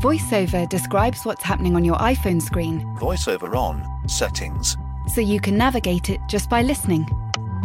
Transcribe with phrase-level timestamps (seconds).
[0.00, 4.76] VoiceOver describes what's happening on your iPhone screen VoiceOver on, settings,
[5.12, 7.04] so you can navigate it just by listening.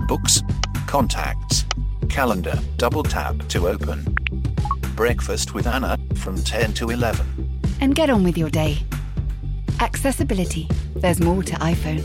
[0.07, 0.41] books,
[0.88, 1.65] contacts,
[2.09, 4.04] calendar, double tap to open.
[4.96, 7.59] Breakfast with Anna from 10 to 11.
[7.81, 8.79] And get on with your day.
[9.79, 10.68] Accessibility.
[10.96, 12.04] There's more to iPhone.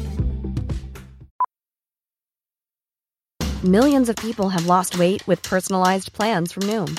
[3.64, 6.98] Millions of people have lost weight with personalized plans from Noom,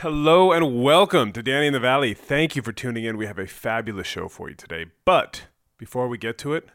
[0.00, 2.14] Hello and welcome to Danny in the Valley.
[2.14, 3.18] Thank you for tuning in.
[3.18, 4.86] We have a fabulous show for you today.
[5.04, 5.44] But
[5.76, 6.70] before we get to it,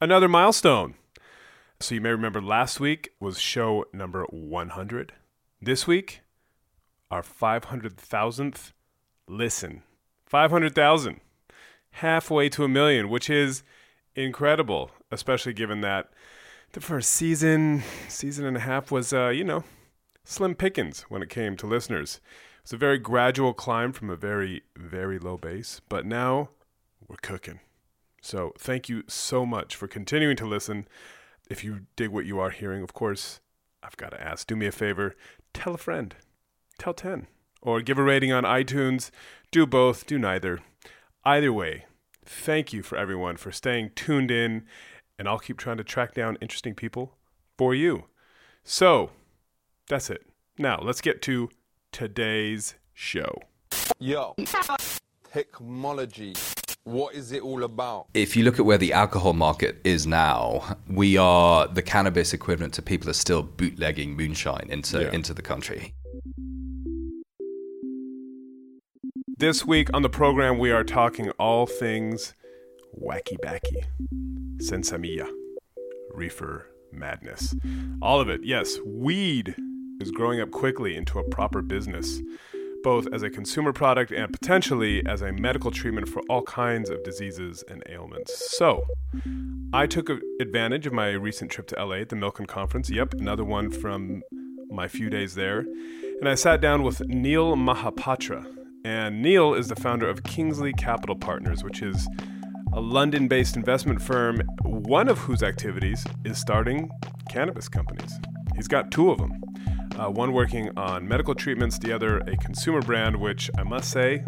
[0.00, 0.94] another milestone.
[1.78, 5.12] So you may remember last week was show number 100.
[5.62, 6.22] This week,
[7.12, 8.72] our 500,000th
[9.28, 9.84] listen.
[10.26, 11.20] 500,000.
[11.92, 13.62] Halfway to a million, which is
[14.16, 16.10] incredible, especially given that
[16.72, 19.62] the first season, season and a half was, uh, you know,
[20.24, 22.20] slim pickings when it came to listeners.
[22.68, 26.50] It's a very gradual climb from a very, very low base, but now
[27.08, 27.60] we're cooking.
[28.20, 30.86] So thank you so much for continuing to listen.
[31.48, 33.40] If you dig what you are hearing, of course,
[33.82, 35.16] I've got to ask do me a favor,
[35.54, 36.14] tell a friend,
[36.78, 37.26] tell 10,
[37.62, 39.10] or give a rating on iTunes.
[39.50, 40.58] Do both, do neither.
[41.24, 41.86] Either way,
[42.26, 44.66] thank you for everyone for staying tuned in,
[45.18, 47.16] and I'll keep trying to track down interesting people
[47.56, 48.04] for you.
[48.62, 49.12] So,
[49.88, 50.26] that's it.
[50.58, 51.48] Now, let's get to
[51.92, 53.40] today's show.
[53.98, 54.34] Yo,
[55.32, 56.34] technology.
[56.84, 58.06] What is it all about?
[58.14, 62.72] if you look at where the alcohol market is now, we are the cannabis equivalent
[62.74, 65.10] to people are still bootlegging moonshine into Yeah.
[65.12, 65.92] into the country.
[69.36, 72.34] This week on the program, we are talking all things
[72.98, 73.84] wacky backy,
[74.56, 75.28] sinsemilla,
[76.12, 77.54] reefer madness.
[78.00, 79.54] All of it, yes, weed
[80.00, 82.20] is growing up quickly into a proper business,
[82.82, 87.02] both as a consumer product and potentially as a medical treatment for all kinds of
[87.02, 88.56] diseases and ailments.
[88.56, 88.86] So,
[89.72, 90.08] I took
[90.40, 92.88] advantage of my recent trip to LA, at the Milken Conference.
[92.90, 94.22] Yep, another one from
[94.70, 95.60] my few days there.
[96.20, 98.46] And I sat down with Neil Mahapatra.
[98.84, 102.08] And Neil is the founder of Kingsley Capital Partners, which is
[102.72, 106.88] a London based investment firm, one of whose activities is starting
[107.28, 108.12] cannabis companies.
[108.56, 109.32] He's got two of them
[109.98, 114.24] uh, one working on medical treatments, the other a consumer brand, which I must say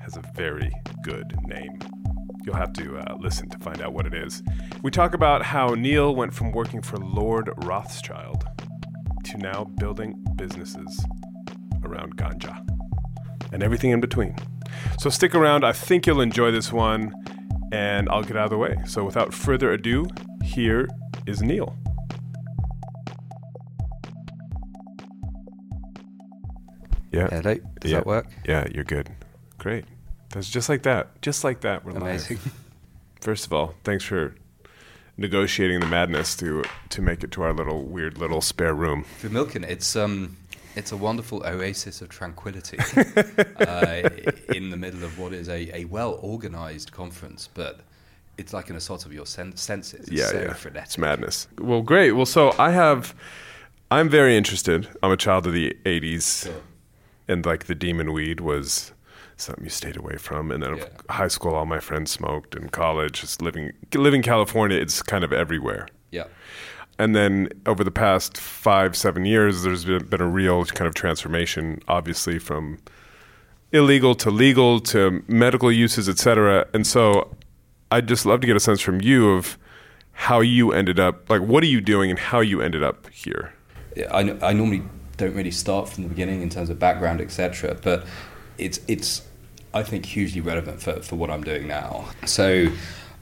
[0.00, 1.78] has a very good name.
[2.44, 4.42] You'll have to uh, listen to find out what it is.
[4.82, 8.44] We talk about how Neil went from working for Lord Rothschild
[9.24, 11.04] to now building businesses
[11.84, 12.66] around ganja
[13.52, 14.34] and everything in between.
[14.98, 15.64] So stick around.
[15.64, 17.12] I think you'll enjoy this one,
[17.70, 18.76] and I'll get out of the way.
[18.86, 20.06] So without further ado,
[20.42, 20.88] here
[21.26, 21.81] is Neil.
[27.12, 27.28] Yeah.
[27.28, 27.98] Hello, does yeah.
[27.98, 28.26] that work?
[28.46, 29.10] Yeah, you're good.
[29.58, 29.84] Great.
[30.30, 31.20] That's just like that.
[31.22, 31.84] Just like that.
[31.84, 32.38] We're Amazing.
[32.38, 32.54] live.
[33.20, 34.34] First of all, thanks for
[35.16, 39.04] negotiating the madness to to make it to our little weird little spare room.
[39.18, 40.36] For Milken, it's um,
[40.74, 42.78] it's a wonderful oasis of tranquility
[43.58, 44.08] uh,
[44.54, 47.80] in the middle of what is a, a well organized conference, but
[48.38, 50.08] it's like an assault of your sen- senses.
[50.08, 50.52] It's yeah, so yeah.
[50.54, 50.86] frenetic.
[50.86, 51.48] It's madness.
[51.58, 52.12] Well, great.
[52.12, 53.14] Well, so I have,
[53.90, 54.88] I'm very interested.
[55.02, 56.62] I'm a child of the '80s, Sure.
[57.32, 58.92] And like the demon weed was
[59.36, 60.52] something you stayed away from.
[60.52, 60.84] And then Yeah.
[61.10, 62.54] high school, all my friends smoked.
[62.54, 65.88] In college, just living living California, it's kind of everywhere.
[66.10, 66.24] Yeah.
[66.98, 70.94] And then over the past five, seven years, there's been, been a real kind of
[70.94, 72.78] transformation, obviously, from
[73.72, 76.66] illegal to legal to medical uses, et cetera.
[76.74, 77.34] And so
[77.90, 79.58] I'd just love to get a sense from you of
[80.12, 83.54] how you ended up, like, what are you doing and how you ended up here?
[83.96, 84.82] Yeah, I, I normally
[85.24, 87.76] don't really start from the beginning in terms of background, etc.
[87.82, 88.06] But
[88.58, 89.22] it's it's
[89.74, 92.06] I think hugely relevant for, for what I'm doing now.
[92.26, 92.68] So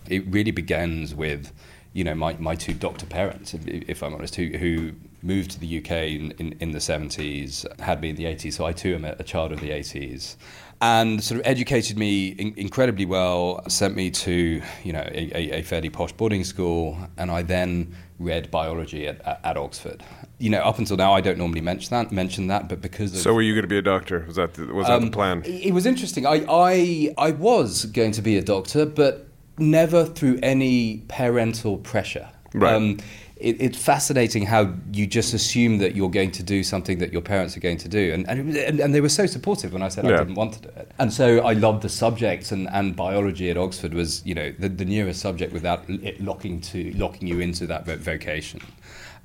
[0.09, 1.53] it really begins with
[1.93, 5.61] you know, my, my two doctor parents, if, if I'm honest, who, who moved to
[5.61, 8.55] the UK in, in, in the 70s, had me in the 80s.
[8.55, 10.37] So I too am a, child of the 80s.
[10.83, 15.63] And sort of educated me in, incredibly well, sent me to, you know, a, a,
[15.63, 20.03] fairly posh boarding school, and I then read biology at, at, at, Oxford.
[20.39, 23.21] You know, up until now, I don't normally mention that, mention that, but because of,
[23.21, 24.25] so were you going to be a doctor?
[24.27, 25.43] Was that the, was that um, the plan?
[25.45, 26.27] It was interesting.
[26.27, 29.27] I, I I was going to be a doctor, but
[29.59, 32.31] never through any parental pressure.
[32.55, 32.75] Right.
[32.75, 32.99] Um,
[33.41, 37.23] it, it's fascinating how you just assume that you're going to do something that your
[37.23, 38.13] parents are going to do.
[38.13, 40.15] And, and, and, and they were so supportive when I said yeah.
[40.15, 40.93] I didn't want to do it.
[40.99, 44.69] And so I loved the subjects, and, and biology at Oxford was, you know, the,
[44.69, 48.61] the nearest subject without it locking, to, locking you into that vocation.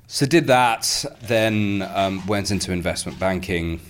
[0.06, 3.80] So did that, then um, went into investment banking.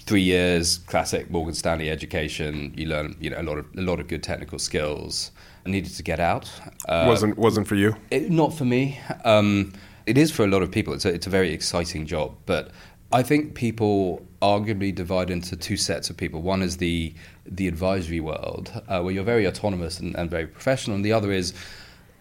[0.00, 2.72] Three years, classic Morgan Stanley education.
[2.76, 5.32] You learn, you know, a lot of a lot of good technical skills
[5.68, 6.50] needed to get out.
[6.88, 7.96] Uh, wasn't wasn't for you?
[8.10, 8.98] It, not for me.
[9.24, 9.72] Um,
[10.06, 10.94] it is for a lot of people.
[10.94, 12.70] It's a, it's a very exciting job, but
[13.12, 16.42] I think people arguably divide into two sets of people.
[16.42, 17.14] One is the
[17.44, 21.30] the advisory world, uh, where you're very autonomous and, and, very professional, and the other
[21.30, 21.54] is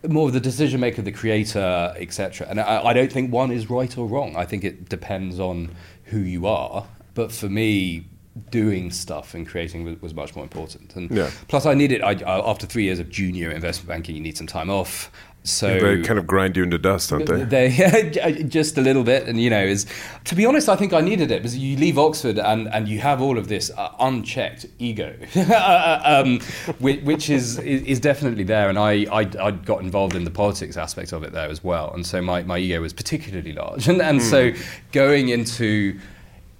[0.07, 2.47] more of the decision maker, the creator, etc.
[2.47, 4.35] And I, I don't think one is right or wrong.
[4.35, 5.75] I think it depends on
[6.05, 6.85] who you are.
[7.15, 8.05] But for me,
[8.49, 10.95] doing stuff and creating was, was much more important.
[10.95, 11.29] And yeah.
[11.47, 14.69] plus, I needed I, after three years of junior investment banking, you need some time
[14.69, 15.11] off.
[15.45, 17.43] So they kind of grind you into dust, don't they?
[17.43, 19.85] They just a little bit, and you know, is
[20.23, 22.97] to be honest, I think I needed it because you leave Oxford and, and you
[22.99, 25.15] have all of this uh, unchecked ego,
[26.03, 26.39] um,
[26.79, 30.77] which, which, is is definitely there, and I, I I got involved in the politics
[30.77, 34.01] aspect of it there as well, and so my, my ego was particularly large, and
[34.01, 34.23] and mm.
[34.23, 34.51] so
[34.93, 35.99] going into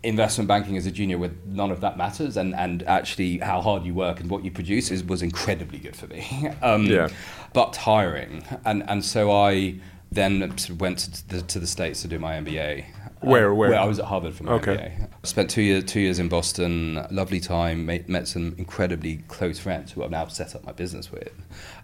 [0.05, 3.83] investment banking as a junior with none of that matters and, and actually how hard
[3.83, 6.51] you work and what you produce is, was incredibly good for me.
[6.61, 7.09] um, yeah.
[7.53, 8.43] But tiring.
[8.65, 9.75] And, and so I
[10.11, 12.85] then went to the, to the States to do my MBA.
[13.21, 13.71] Where, where?
[13.71, 13.79] where?
[13.79, 14.93] I was at Harvard for my okay.
[14.99, 15.25] MBA.
[15.25, 19.91] Spent two years, two years in Boston, lovely time, met, met some incredibly close friends
[19.91, 21.33] who I've now set up my business with.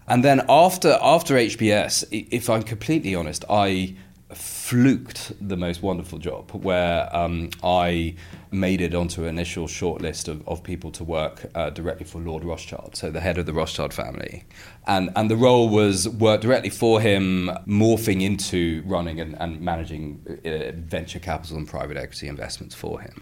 [0.06, 3.96] And then after, after HBS, if I'm completely honest, I
[4.72, 8.14] fluked the most wonderful job where um, I
[8.50, 12.42] made it onto an initial shortlist of, of people to work uh, directly for Lord
[12.42, 14.44] Rothschild, so the head of the Rothschild family.
[14.86, 20.24] And, and the role was work directly for him, morphing into running and, and managing
[20.26, 23.14] uh, venture capital and private equity investments for him.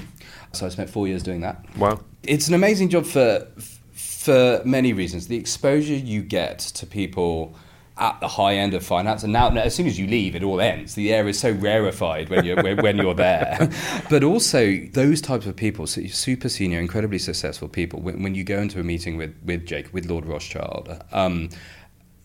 [0.53, 1.64] So I spent four years doing that.
[1.76, 1.99] Wow.
[2.23, 3.49] It's an amazing job for,
[3.93, 5.26] for many reasons.
[5.26, 7.56] The exposure you get to people
[8.00, 9.23] at the high end of finance.
[9.23, 10.94] And now, as soon as you leave, it all ends.
[10.94, 13.70] The air is so rarefied when you're when you're there.
[14.11, 18.00] but also, those types of people, super senior, incredibly successful people.
[18.00, 21.05] When, when, you go into a meeting with with Jake, with Lord Rothschild.
[21.12, 21.50] Um,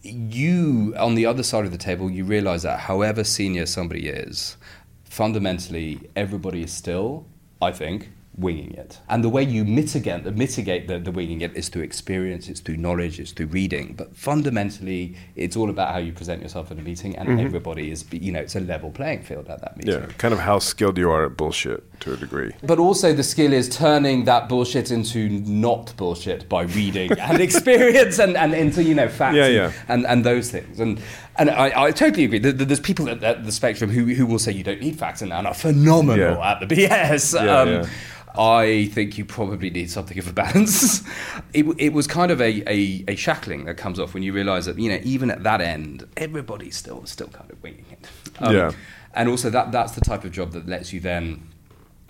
[0.02, 4.56] you, on the other side of the table, you realize that however senior somebody is,
[5.04, 7.26] fundamentally, everybody is still,
[7.62, 9.00] I think, winging it.
[9.10, 12.78] And the way you mitigate, mitigate the, the winging it is through experience, it's through
[12.78, 13.94] knowledge, it's through reading.
[13.96, 17.46] But fundamentally, it's all about how you present yourself at a meeting, and mm-hmm.
[17.46, 20.02] everybody is, you know, it's a level playing field at that meeting.
[20.02, 22.52] Yeah, kind of how skilled you are at bullshit to a degree.
[22.64, 28.20] But also, the skill is turning that bullshit into not bullshit by reading and experience
[28.20, 29.72] and, and into, you know, facts yeah, yeah.
[29.88, 30.80] And, and those things.
[30.80, 31.02] And
[31.38, 32.40] and I, I totally agree.
[32.40, 35.54] There's people at the spectrum who, who will say you don't need facts and are
[35.54, 36.52] phenomenal yeah.
[36.52, 37.34] at the BS.
[37.34, 37.90] Yeah, um, yeah.
[38.38, 41.04] I think you probably need something of a balance.
[41.54, 44.66] it, it was kind of a, a, a, shackling that comes off when you realise
[44.66, 48.08] that you know even at that end, everybody's still still kind of winging it.
[48.40, 48.72] Um, yeah.
[49.14, 51.50] And also that that's the type of job that lets you then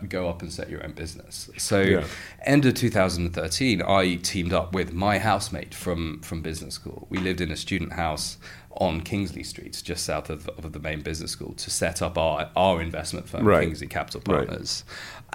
[0.09, 1.49] go up and set your own business.
[1.57, 2.05] So, yeah.
[2.43, 7.07] end of 2013, I teamed up with my housemate from from business school.
[7.09, 8.37] We lived in a student house
[8.77, 12.49] on Kingsley Street, just south of, of the main business school, to set up our,
[12.55, 13.63] our investment firm, right.
[13.63, 14.83] Kingsley Capital Partners.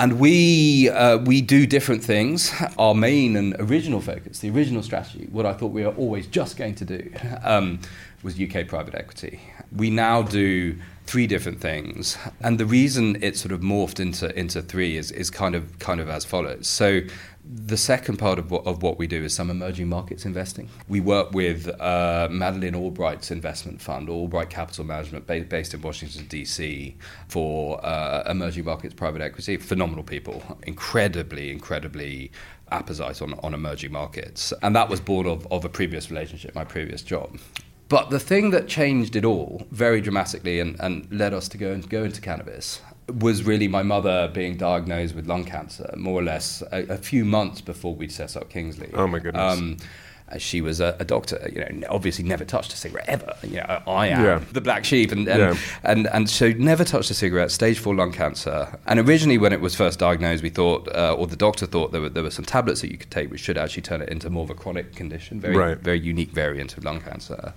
[0.01, 2.51] And we, uh, we do different things.
[2.79, 6.57] Our main and original focus, the original strategy, what I thought we were always just
[6.57, 7.81] going to do, um,
[8.23, 9.41] was UK private equity.
[9.77, 10.79] We now do
[11.11, 12.17] three different things.
[12.41, 15.99] And the reason it sort of morphed into, into three is, is kind, of, kind
[15.99, 16.69] of as follows.
[16.69, 17.01] So
[17.45, 20.69] the second part of what, of what we do is some emerging markets investing.
[20.87, 26.27] We work with uh, Madeleine Albright's investment fund, Albright Capital Management, ba- based in Washington,
[26.29, 29.57] D.C., for uh, emerging markets private equity.
[29.57, 32.31] Phenomenal people, incredibly, incredibly
[32.71, 34.53] apposite on, on emerging markets.
[34.63, 37.37] And that was born of, of a previous relationship, my previous job.
[37.91, 41.73] But the thing that changed it all very dramatically and, and led us to go,
[41.73, 42.81] and, go into cannabis
[43.19, 47.25] was really my mother being diagnosed with lung cancer, more or less a, a few
[47.25, 48.91] months before we'd set up Kingsley.
[48.95, 49.59] Oh my goodness.
[49.59, 49.77] Um,
[50.39, 53.35] She was a, a doctor, you know, obviously never touched a cigarette ever.
[53.43, 54.41] You know, I am Yeah.
[54.53, 55.57] the black sheep, and and, Yeah.
[55.85, 57.51] and and so never touched a cigarette.
[57.51, 61.27] Stage four lung cancer, and originally when it was first diagnosed, we thought, uh, or
[61.27, 63.59] the doctor thought there were there were some tablets that you could take, which should
[63.59, 65.79] actually turn it into more of a chronic condition, very Right.
[65.79, 67.53] very unique variant of lung cancer.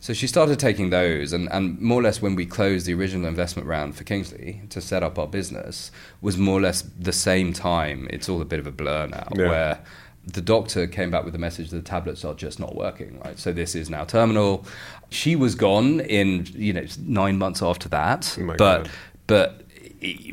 [0.00, 3.28] So she started taking those, and, and more or less when we closed the original
[3.28, 7.52] investment round for Kingsley to set up our business was more or less the same
[7.52, 8.08] time.
[8.10, 9.48] It's all a bit of a blur now, Yeah.
[9.48, 9.78] where
[10.26, 13.20] the doctor came back with the message that the tablets are just not working.
[13.24, 14.64] Right, so this is now terminal.
[15.10, 18.90] She was gone in you know nine months after that, Oh but God.
[19.26, 19.58] but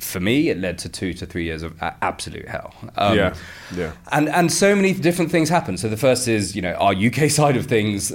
[0.01, 2.73] for me, it led to two to three years of absolute hell.
[2.95, 3.35] Um, Yeah,
[3.75, 3.91] yeah.
[4.11, 5.79] And and so many different things happened.
[5.79, 8.11] So the first is you know our UK side of things.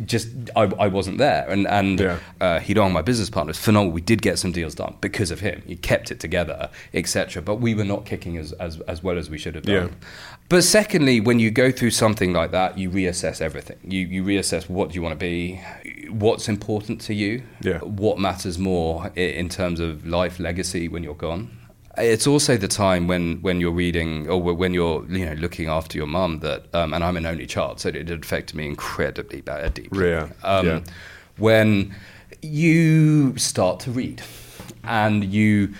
[0.00, 2.18] Just I, I wasn't there, and and Yeah.
[2.40, 3.92] uh, Hidong, my business partner, is phenomenal.
[3.92, 5.62] We did get some deals done because of him.
[5.66, 7.42] He kept it together, etc.
[7.42, 9.88] But we were not kicking as, as as well as we should have done.
[9.88, 10.06] Yeah.
[10.48, 13.78] But secondly, when you go through something like that, you reassess everything.
[13.84, 15.60] You you reassess what do you want to be,
[16.10, 17.78] what's important to you, Yeah.
[17.78, 21.50] what matters more in terms of life legacy when you're gone.
[21.98, 25.98] It's also the time when, when you're reading or when you're you know looking after
[25.98, 29.74] your mum that um, and I'm an only child, so it affected me incredibly bad,
[29.74, 30.08] deeply.
[30.10, 30.80] Yeah, Um, yeah.
[31.38, 31.94] When
[32.40, 34.22] you start to read
[34.84, 35.74] and you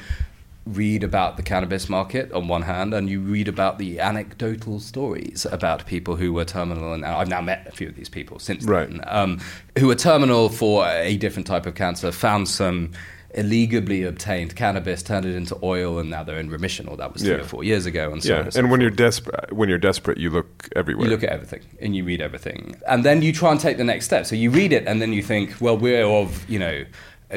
[0.64, 5.44] read about the cannabis market on one hand, and you read about the anecdotal stories
[5.50, 8.64] about people who were terminal, and I've now met a few of these people since
[8.64, 8.88] Right.
[8.88, 9.40] then, um,
[9.78, 12.92] who were terminal for a different type of cancer, found some
[13.34, 17.22] illegally obtained cannabis, turned it into oil, and now they're in remission, or that was
[17.22, 17.38] three Yeah.
[17.40, 18.82] or four years ago, and so on Yeah, and so and when forth.
[18.82, 21.06] you're desperate, when you're desperate, you look everywhere.
[21.06, 22.76] You look at everything and you read everything.
[22.86, 24.26] And then you try and take the next step.
[24.26, 26.84] So you read it and then you think, well, we're of, you know,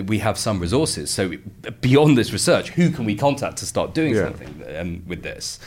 [0.08, 1.10] we have some resources.
[1.10, 1.34] So
[1.82, 4.26] beyond this research, who can we contact to start doing Yeah.
[4.26, 5.60] something um, with this?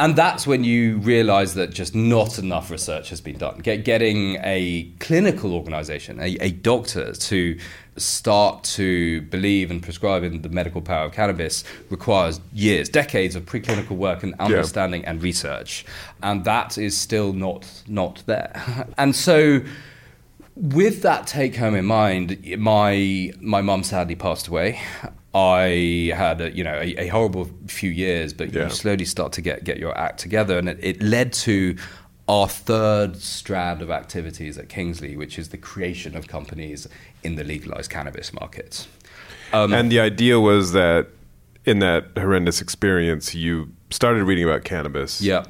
[0.00, 3.58] And that's when you realize that just not enough research has been done.
[3.58, 7.58] Get, getting a clinical organization, a, a doctor to
[7.98, 13.44] start to believe and prescribe in the medical power of cannabis requires years, decades of
[13.44, 15.84] preclinical work and understanding and research.
[16.22, 18.86] And that is still not, not there.
[18.96, 19.60] and so
[20.54, 24.80] with that take home in mind, my my mum sadly passed away.
[25.32, 28.64] I had a, you know a, a horrible few years, but Yeah.
[28.64, 31.76] you slowly start to get get your act together, and it, it led to
[32.28, 36.86] our third strand of activities at Kingsley, which is the creation of companies
[37.22, 38.86] in the legalized cannabis market.
[39.52, 41.08] Um, and the idea was that
[41.64, 45.20] in that horrendous experience, you started reading about cannabis.
[45.20, 45.44] yeah,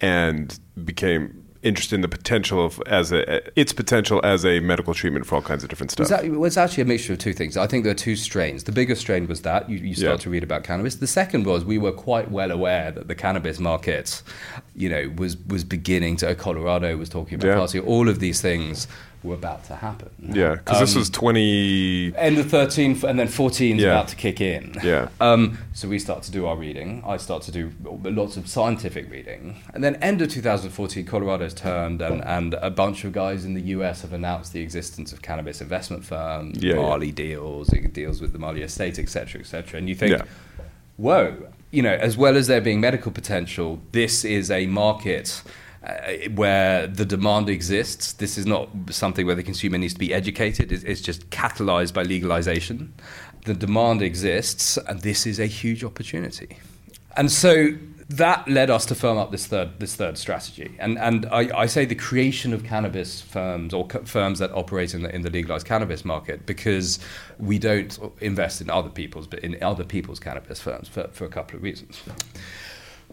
[0.00, 5.26] and became interested in the potential of as a its potential as a medical treatment
[5.26, 6.10] for all kinds of different stuff.
[6.22, 7.56] it was actually a mixture of two things.
[7.56, 8.64] I think there are two strains.
[8.64, 10.24] The bigger strain was that you, you start Yeah.
[10.24, 10.96] to read about cannabis.
[10.96, 14.22] The second was we were quite well aware that the cannabis market,
[14.76, 16.34] you know, was was beginning to.
[16.36, 17.80] Colorado was talking about Yeah.
[17.80, 18.86] All of these things
[19.24, 20.10] were about to happen.
[20.32, 22.12] yeah, because this Um, was twenty.
[22.16, 23.90] End of 13 and then 14 is Yeah.
[23.90, 24.74] about to kick in.
[24.84, 25.08] Yeah.
[25.20, 27.02] Um, so we start to do our reading.
[27.06, 27.72] I start to do
[28.04, 29.56] lots of scientific reading.
[29.74, 33.62] And then end of 2014, Colorado's turned and, and a bunch of guys in the
[33.76, 36.80] US have announced the existence of cannabis investment firms, Yeah, yeah.
[36.80, 39.78] Marley deals, deals with the Marley estate, etc., etc.
[39.78, 40.22] And you think, Yeah.
[40.96, 41.34] whoa,
[41.70, 45.42] you know, as well as there being medical potential, this is a market
[45.88, 48.12] uh, where the demand exists.
[48.14, 50.70] This is not something where the consumer needs to be educated.
[50.70, 52.92] It's, it's just catalyzed by legalization.
[53.44, 56.58] The demand exists, and this is a huge opportunity.
[57.16, 57.72] And so
[58.10, 60.74] that led us to firm up this third this third strategy.
[60.78, 64.94] And and I, I say the creation of cannabis firms or co- firms that operate
[64.94, 66.98] in the in the legalized cannabis market because
[67.38, 71.28] we don't invest in other people's but in other people's cannabis firms for, for a
[71.28, 72.00] couple of reasons.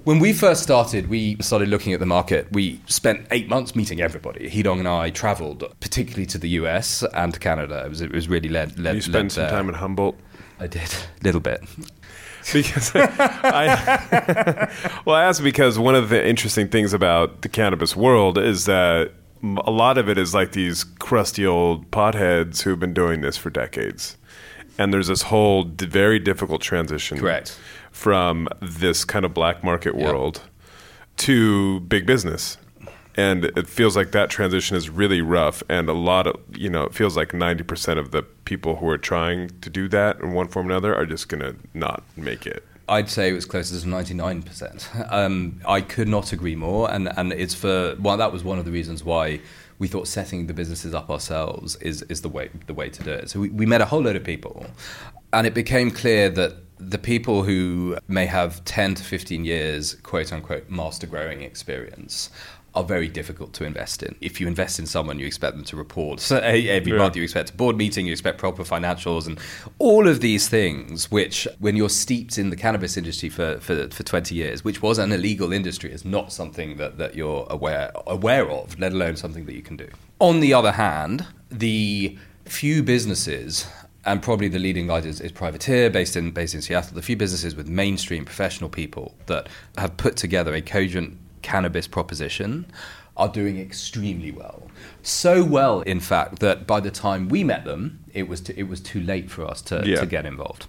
[0.06, 2.48] When we first started, we started looking at the market.
[2.52, 4.48] We spent eight months meeting everybody.
[4.50, 7.84] Hidong and I traveled, particularly to the US and to Canada.
[7.86, 8.78] It was, it was really led.
[8.78, 9.50] led You spent led some there.
[9.52, 10.16] time in Humboldt.
[10.60, 11.60] I did, a little bit.
[12.54, 14.70] because I
[15.06, 19.12] well, I asked because one of the interesting things about the cannabis world is that
[19.66, 23.50] a lot of it is like these crusty old potheads who've been doing this for
[23.50, 24.18] decades,
[24.78, 27.58] and there's this whole d- very difficult transition, Correct.
[27.96, 30.42] From this kind of black market world
[31.16, 32.58] to big business.
[33.16, 36.84] And it feels like that transition is really rough, and a lot of you know,
[36.84, 40.34] it feels like ninety percent of the people who are trying to do that in
[40.34, 42.66] one form or another are just gonna not make it.
[42.90, 45.08] I'd say it was closer to 99%.
[45.12, 46.92] Um, I could not agree more.
[46.92, 49.40] And, and it's for, well, that was one of the reasons why
[49.80, 53.10] we thought setting the businesses up ourselves is, is the, way, the way to do
[53.12, 53.32] it.
[53.32, 54.68] So we, we met a whole load of people,
[55.34, 60.34] and it became clear that the people who may have 10 to 15 years, quote
[60.34, 62.30] unquote, master growing experience
[62.74, 64.14] are very difficult to invest in.
[64.20, 66.98] If you invest in someone, you expect them to report so every Yeah.
[66.98, 67.16] month.
[67.16, 69.40] You expect a board meeting, you expect proper financials, and
[69.80, 71.10] all of these things.
[71.10, 74.98] Which, when you're steeped in the cannabis industry for, for, for 20 years, which was
[74.98, 79.46] an illegal industry, is not something that, that you're aware aware of, let alone something
[79.46, 79.88] that you can do.
[80.20, 83.68] On the other hand, the few businesses
[84.06, 86.96] and probably the leading light is, is Privateer, based in based in Seattle.
[86.96, 89.48] The few businesses with mainstream professional people that
[89.78, 92.66] have put together a cogent cannabis proposition
[93.18, 94.68] are doing extremely well.
[95.02, 98.64] So well, in fact, that by the time we met them, it was t- it
[98.68, 100.02] was too late for us to, Yeah.
[100.02, 100.68] to get involved.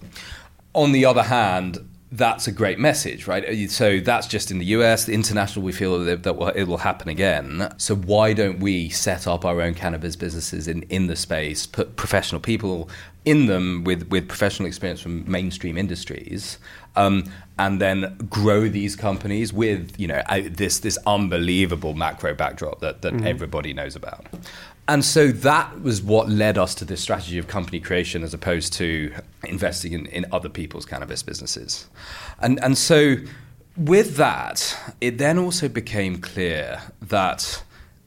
[0.73, 1.79] On the other hand,
[2.09, 3.43] that's a great message, right?
[3.43, 5.03] Uh, So that's just in the US.
[5.05, 7.73] The international, we feel that, that it will happen again.
[7.77, 11.97] So why don't we set up our own cannabis businesses in, in the space, put
[11.97, 12.89] professional people
[13.27, 16.57] in them with, with professional experience from mainstream industries,
[16.95, 17.29] um,
[17.59, 23.13] and then grow these companies with you know this this unbelievable macro backdrop that, that
[23.25, 24.25] everybody knows about.
[24.89, 28.71] And so that was what led us to this strategy of company creation as opposed
[28.73, 31.89] to investing in, in other people's cannabis businesses.
[32.39, 33.17] And, and so
[33.75, 37.63] with that, it then also became clear that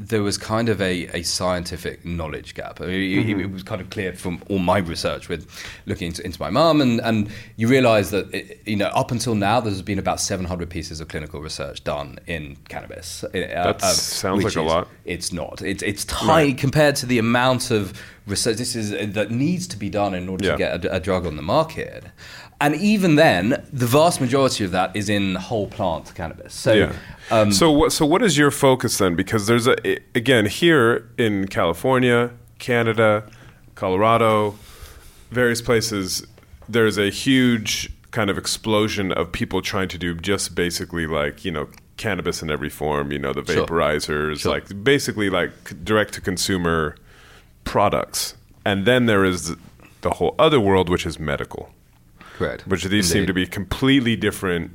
[0.09, 2.81] there was kind of a, a scientific knowledge gap.
[2.81, 5.47] I mean, it- It, was kind of clear from all my research with
[5.87, 9.35] looking into, into my mum, and, and you realise that it, you know up until
[9.35, 13.25] now there's been about 700 pieces of clinical research done in cannabis.
[13.25, 14.89] Uh, That sounds which like a lot.
[15.05, 15.63] It's not.
[15.63, 17.93] It's it's tiny compared to the amount of
[18.27, 20.53] research this is that needs to be done in order Yeah.
[20.53, 22.05] to get a, a drug on the market.
[22.63, 26.53] And even then, the vast majority of that is in whole plant cannabis.
[26.53, 26.93] So, yeah.
[27.31, 27.91] um, so what?
[27.93, 29.15] So what is your focus then?
[29.17, 29.77] Because there's a
[30.15, 33.25] again here in California, Canada,
[33.75, 34.57] Colorado,
[35.31, 36.27] various places.
[36.69, 41.51] There's a huge kind of explosion of people trying to do just basically like you
[41.51, 43.11] know cannabis in every form.
[43.11, 43.67] You know the Sure.
[43.67, 44.53] vaporizers, Sure.
[44.53, 45.53] like basically like
[45.85, 46.95] direct to consumer
[47.71, 48.35] products.
[48.65, 49.55] And then there is
[50.01, 51.71] the whole other world, which is medical,
[52.37, 52.67] correct.
[52.67, 54.73] which these seem to be completely different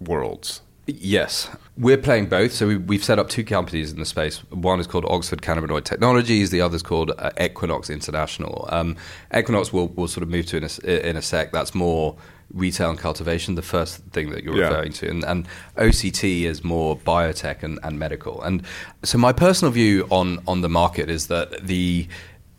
[0.00, 0.62] worlds.
[0.86, 2.52] Yes, we're playing both.
[2.52, 4.38] So we, we've set up two companies in the space.
[4.50, 6.48] One is called Oxford Cannabinoid Technologies.
[6.48, 8.66] The other is called uh, Equinox International.
[8.70, 8.96] Um,
[9.36, 11.52] Equinox will will sort of move to in a, in a sec.
[11.52, 12.16] That's more
[12.54, 13.54] retail and cultivation.
[13.54, 14.68] The first thing that you're Yeah.
[14.68, 18.40] referring to, and, and OCT is more biotech and, and medical.
[18.42, 18.62] And
[19.04, 22.08] so my personal view on on the market is that the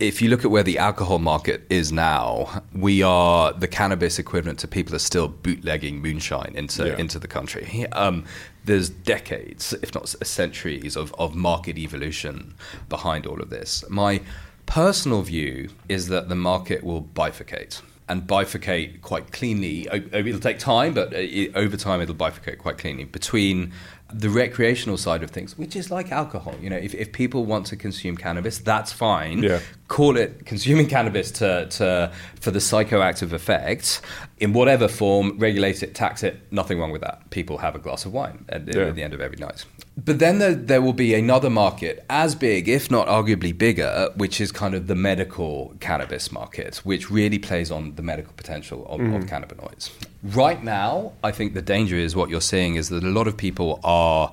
[0.00, 4.58] if you look at where the alcohol market is now, we are the cannabis equivalent
[4.60, 6.96] to people are still bootlegging moonshine into Yeah.
[6.96, 7.86] into the country.
[7.92, 8.24] Um,
[8.64, 12.54] there's decades, if not centuries, of, of market evolution
[12.88, 13.84] behind all of this.
[13.88, 14.20] My
[14.66, 19.86] personal view is that the market will bifurcate and bifurcate quite cleanly.
[19.92, 21.18] It'll take time, but uh,
[21.54, 23.72] over time it'll bifurcate quite cleanly between
[24.12, 26.54] the recreational side of things, which is like alcohol.
[26.60, 29.42] You know, if, if people want to consume cannabis, that's fine.
[29.42, 29.60] Yeah.
[29.90, 34.00] Call it consuming cannabis to, to for the psychoactive effects
[34.38, 35.36] in whatever form.
[35.36, 36.40] Regulate it, tax it.
[36.52, 37.28] Nothing wrong with that.
[37.30, 38.82] People have a glass of wine at, Yeah.
[38.84, 39.64] at the end of every night.
[39.96, 44.40] But then there, there will be another market as big, if not arguably bigger, which
[44.40, 49.00] is kind of the medical cannabis market, which really plays on the medical potential of,
[49.00, 49.22] of mm-hmm.
[49.24, 49.90] cannabinoids.
[50.22, 53.36] Right now, I think the danger is what you're seeing is that a lot of
[53.36, 54.32] people are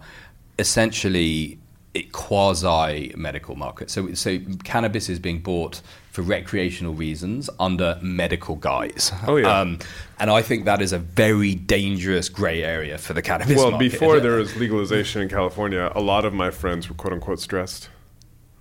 [0.59, 1.57] essentially
[2.03, 3.89] quasi medical market.
[3.89, 5.81] So, so cannabis is being bought
[6.11, 9.11] for recreational reasons under medical guise.
[9.27, 9.59] Oh, yeah.
[9.59, 9.79] Um,
[10.19, 13.91] and I think that is a very dangerous grey area for the cannabis Well, market.
[13.91, 17.89] before there was legalization in California, a lot of my friends were quote unquote stressed.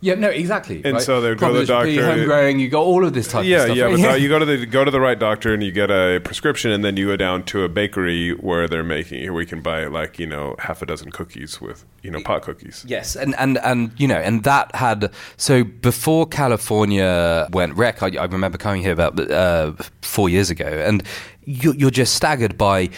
[0.07, 0.83] Yeah, no, exactly.
[0.85, 1.03] And right?
[1.03, 3.57] so they go to the doctor- Home growing, you got all of this type yeah,
[3.57, 3.77] of stuff.
[3.77, 5.91] yeah, but uh, you go to the go to the right doctor and you get
[5.91, 9.49] a prescription, and then you go down to a bakery where they're making where you
[9.49, 12.85] can buy like you know half a dozen cookies with you know pot cookies.
[12.87, 18.01] Yes, and, and, and you know, and that had so before California went rec.
[18.01, 21.03] I, I remember coming here about uh, four years ago, and
[21.43, 22.91] you're, you're just staggered by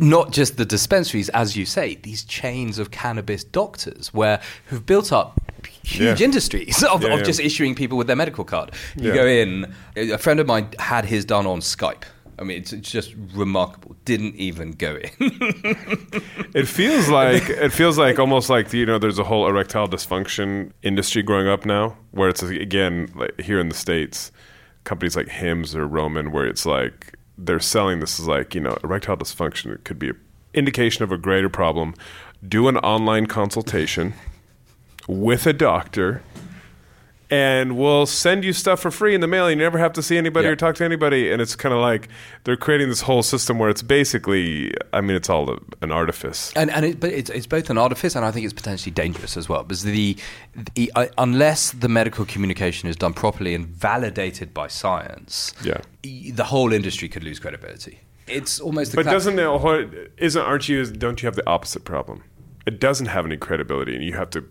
[0.00, 5.12] not just the dispensaries, as you say, these chains of cannabis doctors, where who've built
[5.12, 5.40] up
[5.82, 6.24] huge Yeah.
[6.24, 8.72] industries of, Yeah, of just issuing people with their medical card.
[8.96, 9.74] You go in.
[9.96, 12.04] A friend of mine had his done on Skype.
[12.38, 13.94] I mean, it's, it's just remarkable.
[14.04, 15.10] Didn't even go in.
[16.54, 20.72] It feels like it feels like almost like you know there's a whole erectile dysfunction
[20.82, 24.32] industry growing up now, where it's again like here in the states,
[24.84, 28.78] companies like Hims or Roman, where it's like they're selling this as like you know
[28.84, 29.74] erectile dysfunction.
[29.74, 30.20] It could be an
[30.54, 31.94] indication of a greater problem.
[32.46, 34.14] Do an online consultation
[35.06, 36.22] with a doctor,
[37.32, 39.46] and we'll send you stuff for free in the mail.
[39.46, 40.52] And you never have to see anybody Yeah.
[40.52, 41.32] or talk to anybody.
[41.32, 42.08] And it's kind of like
[42.44, 46.52] they're creating this whole system where it's basically, I mean, it's all a, an artifice.
[46.54, 49.38] And, and it, but it's, it's both an artifice and I think it's potentially dangerous
[49.38, 50.14] as well because the,
[50.74, 55.80] the uh, unless the medical communication is done properly and validated by science, Yeah.
[56.02, 58.00] the whole industry could lose credibility.
[58.28, 58.92] It's almost.
[58.92, 62.22] the But doesn't it, isn't aren't you don't you have the opposite problem?
[62.66, 64.44] It doesn't have any credibility, and you have to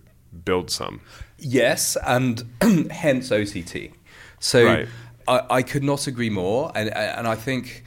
[0.44, 1.00] build some.
[1.42, 2.44] Yes, and
[2.92, 3.94] hence OCT.
[4.40, 4.88] So Right.
[5.28, 7.84] I, I could not agree more, and and I think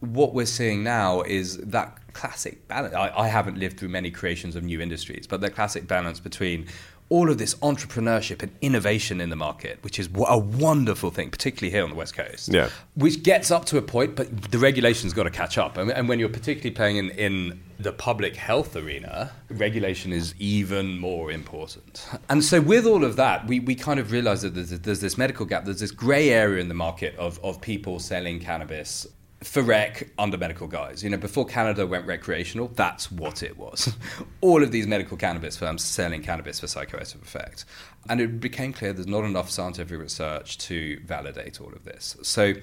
[0.00, 2.94] what we're seeing now is that classic balance.
[2.94, 6.66] I, I haven't lived through many creations of new industries, but the classic balance between
[7.08, 11.70] all of this entrepreneurship and innovation in the market, which is a wonderful thing, particularly
[11.70, 12.52] here on the West Coast.
[12.52, 12.70] Yeah.
[12.94, 15.76] Which gets up to a point, but the regulation's got to catch up.
[15.76, 20.98] And, and when you're particularly playing in, in the public health arena, regulation is even
[20.98, 22.08] more important.
[22.28, 25.16] And so, with all of that, we, we kind of realize that there's, there's this
[25.16, 29.06] medical gap, there's this grey area in the market of, of people selling cannabis
[29.46, 31.02] for rec under medical guise.
[31.02, 33.94] You know, before Canada went recreational, that's what it was.
[34.40, 37.64] All of these medical cannabis firms selling cannabis for psychoactive effect.
[38.08, 42.16] And it became clear there's not enough scientific research to validate all of this.
[42.22, 42.54] So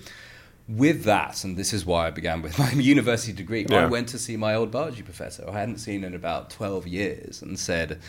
[0.67, 4.19] with that, and this is why I began with my university degree, I went to
[4.19, 7.99] see my old biology professor, who I hadn't seen in about 12 years, and said,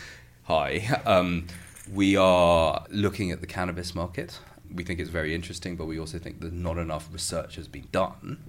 [0.43, 1.47] Hi, um,
[1.93, 4.39] we are looking at the cannabis market.
[4.73, 7.87] We think it's very interesting, but we also think that not enough research has been
[7.91, 8.43] done.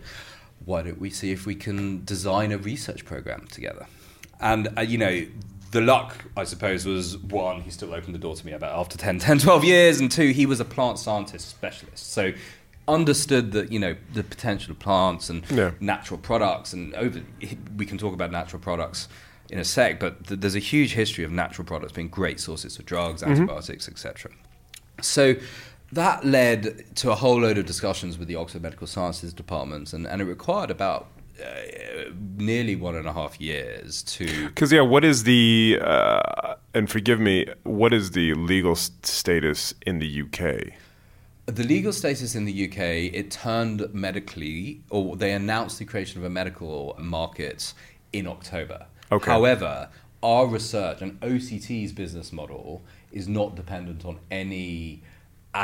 [0.64, 3.86] Why don't we see if we can design a research program together?
[4.40, 5.26] And, uh, you know,
[5.70, 8.96] the luck, I suppose, was one, he still opened the door to me about after
[8.98, 12.12] 10, 10, 12 years, and two, he was a plant scientist specialist.
[12.12, 12.32] So
[12.88, 15.72] understood that, you know, the potential of plants and Yeah.
[15.80, 17.20] natural products, and over,
[17.76, 19.08] we can talk about natural products
[19.50, 22.78] in a sec, but th- there's a huge history of natural products being great sources
[22.78, 24.30] of drugs, antibiotics, etc.
[25.02, 25.34] So
[25.92, 30.06] that led to a whole load of discussions with the Oxford Medical Sciences departments, and,
[30.06, 31.08] and it required about
[31.40, 34.48] uh, nearly one and a half years to.
[34.48, 39.98] Because yeah, what is the uh, and forgive me, what is the legal status in
[39.98, 40.74] the UK?
[41.46, 46.24] The legal status in the UK, it turned medically, or they announced the creation of
[46.24, 47.72] a medical market
[48.12, 48.86] in October.
[49.10, 49.30] Okay.
[49.30, 49.88] However,
[50.22, 55.02] our research and OCT's business model is not dependent on any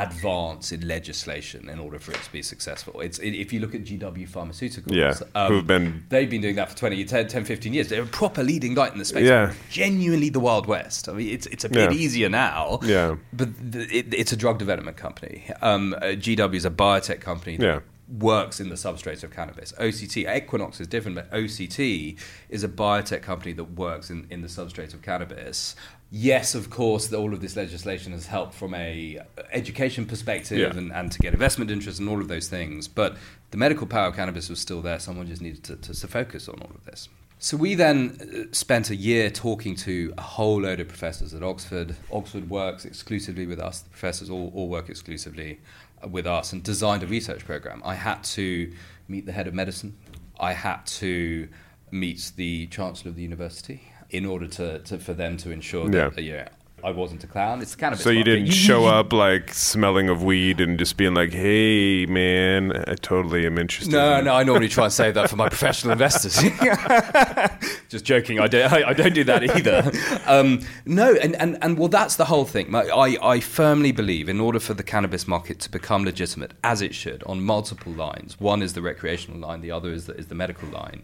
[0.01, 3.01] advance in legislation in order for it to be successful.
[3.01, 4.95] It's if you look at GW Pharmaceuticals,
[5.35, 7.89] Yeah, who've been- they've been doing that for 20, 10, 10 15 years.
[7.89, 9.27] They're a proper leading light in the space.
[9.29, 9.53] Yeah.
[9.71, 11.09] Genuinely the Wild West.
[11.09, 11.99] I mean, it's, it's a bit Yeah.
[11.99, 12.79] easier now.
[12.83, 13.17] Yeah.
[13.33, 15.45] But it, it's a drug development company.
[15.61, 17.81] Um, uh, GW is a biotech company that Yeah.
[18.19, 19.73] works in the substrates of cannabis.
[19.79, 22.17] OCT, Equinox is different, but OCT
[22.51, 25.75] is a biotech company that works in, in the substrates of cannabis.
[26.15, 30.59] Yes, of course, that all of this legislation has helped from a uh, education perspective
[30.59, 30.77] Yeah.
[30.77, 32.87] and, and to get investment interest and all of those things.
[32.87, 33.17] But
[33.51, 34.99] the medical power of cannabis was still there.
[34.99, 37.09] Someone just needed to, to, to focus on all of this.
[37.39, 41.43] So we then uh, spent a year talking to a whole load of professors at
[41.43, 41.97] Oxford.
[42.13, 43.81] Oxford works exclusively with us.
[43.81, 45.61] The professors all, all work exclusively
[46.05, 47.81] uh, with us and designed a research program.
[47.87, 48.71] I had to
[49.09, 49.97] meet the head of medicine.
[50.39, 51.49] I had to
[51.91, 55.97] meet the chancellor of the university in order to, to for them to ensure that
[55.97, 56.07] Yeah.
[56.19, 56.49] uh, yeah,
[56.85, 57.63] I wasn't a clown.
[57.63, 61.15] It's kind of So you didn't show up like smelling of weed and just being
[61.15, 65.15] like, "Hey, man, I totally am interested." No, in- no, I normally try and save
[65.15, 66.37] that for my professional investors.
[67.89, 69.93] Just joking, I don't, I, I don't do that either.
[70.27, 72.75] Um, no, and, and, and well, that's the whole thing.
[72.75, 76.95] I, I firmly believe in order for the cannabis market to become legitimate, as it
[76.95, 80.35] should, on multiple lines one is the recreational line, the other is the, is the
[80.35, 81.03] medical line.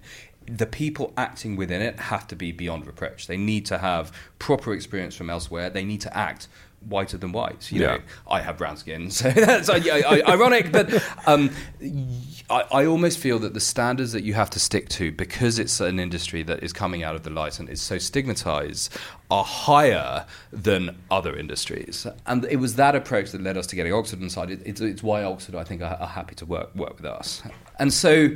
[0.50, 3.26] The people acting within it have to be beyond reproach.
[3.26, 5.70] They need to have proper experience from elsewhere.
[5.70, 6.48] They need to act
[6.88, 7.72] whiter than white.
[7.72, 7.86] You Yeah.
[7.96, 10.70] know, I have brown skin, so that's ironic.
[10.70, 11.50] But um,
[12.48, 15.80] I, I almost feel that the standards that you have to stick to, because it's
[15.80, 18.96] an industry that is coming out of the light and is so stigmatized,
[19.30, 22.06] are higher than other industries.
[22.26, 24.50] And it was that approach that led us to getting Oxford inside.
[24.50, 27.42] It, it's, it's why Oxford, I think, are, are happy to work work with us.
[27.78, 28.30] And so.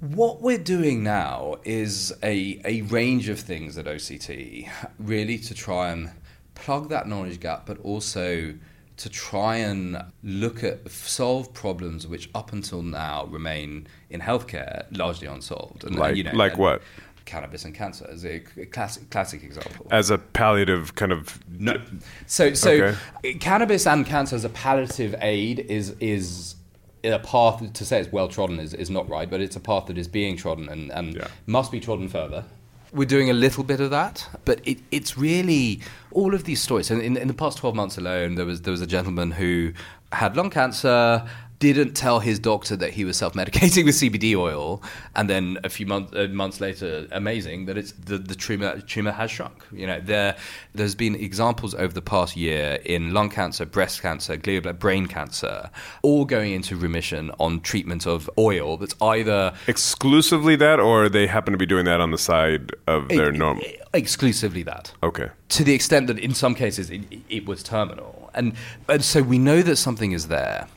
[0.00, 5.90] What we're doing now is a, a range of things at OCT, really to try
[5.90, 6.10] and
[6.54, 8.54] plug that knowledge gap, but also
[8.96, 15.26] to try and look at solve problems which up until now remain in healthcare largely
[15.26, 15.84] unsolved.
[15.84, 16.82] And, Like- you know, like and what?
[17.26, 18.40] Cannabis and cancer is a
[18.72, 19.86] classic classic example.
[19.90, 21.80] As a palliative kind of No.
[22.26, 23.34] So, so Okay.
[23.34, 26.56] cannabis and cancer as a palliative aid is is
[27.04, 29.86] a path to say it's well trodden is, is not right, but it's a path
[29.86, 31.28] that is being trodden and, and Yeah.
[31.46, 32.44] must be trodden further.
[32.92, 36.90] We're doing a little bit of that, but it, it's really all of these stories.
[36.90, 39.72] And in, in the past 12 months alone, there was, there was a gentleman who
[40.12, 41.24] had lung cancer,
[41.60, 44.82] didn't tell his doctor that he was self-medicating with CBD oil,
[45.14, 49.12] and then a few months uh, months later, amazing that it's the, the tumor tumor
[49.12, 49.64] has shrunk.
[49.70, 50.36] You know, there
[50.74, 55.70] there's been examples over the past year in lung cancer, breast cancer, glioblastoma, brain cancer,
[56.02, 61.52] all going into remission on treatment of oil that's either Exclusively that, or they happen
[61.52, 63.64] to be doing that on the side of their normal.
[63.92, 64.92] exclusively that.
[65.02, 65.28] Okay.
[65.50, 68.30] to the extent that in some cases it, it was terminal.
[68.34, 68.54] And,
[68.88, 70.68] and so we know that something is there.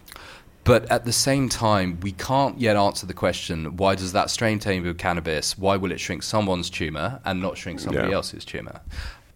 [0.63, 4.59] But at the same time, we can't yet answer the question why does that strain
[4.63, 8.15] with cannabis, why will it shrink someone's tumor and not shrink somebody Yeah.
[8.15, 8.81] else's tumor?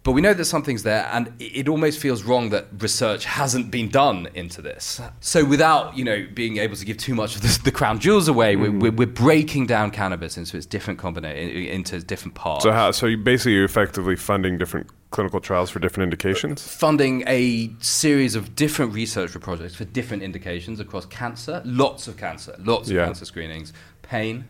[0.04, 3.90] But we know that something's there, and it almost feels wrong that research hasn't been
[3.90, 5.02] done into this.
[5.20, 8.26] So, without you know being able to give too much of the, the crown jewels
[8.26, 8.80] away, we're, mm.
[8.80, 12.90] we're, we're breaking down cannabis into its different combina- into different parts So how?
[12.92, 16.62] So you basically you're effectively funding different clinical trials for different indications.
[16.62, 22.54] funding a series of different research projects for different indications across cancer, lots of cancer,
[22.58, 23.04] lots of Yeah.
[23.06, 24.44] cancer screenings, pain,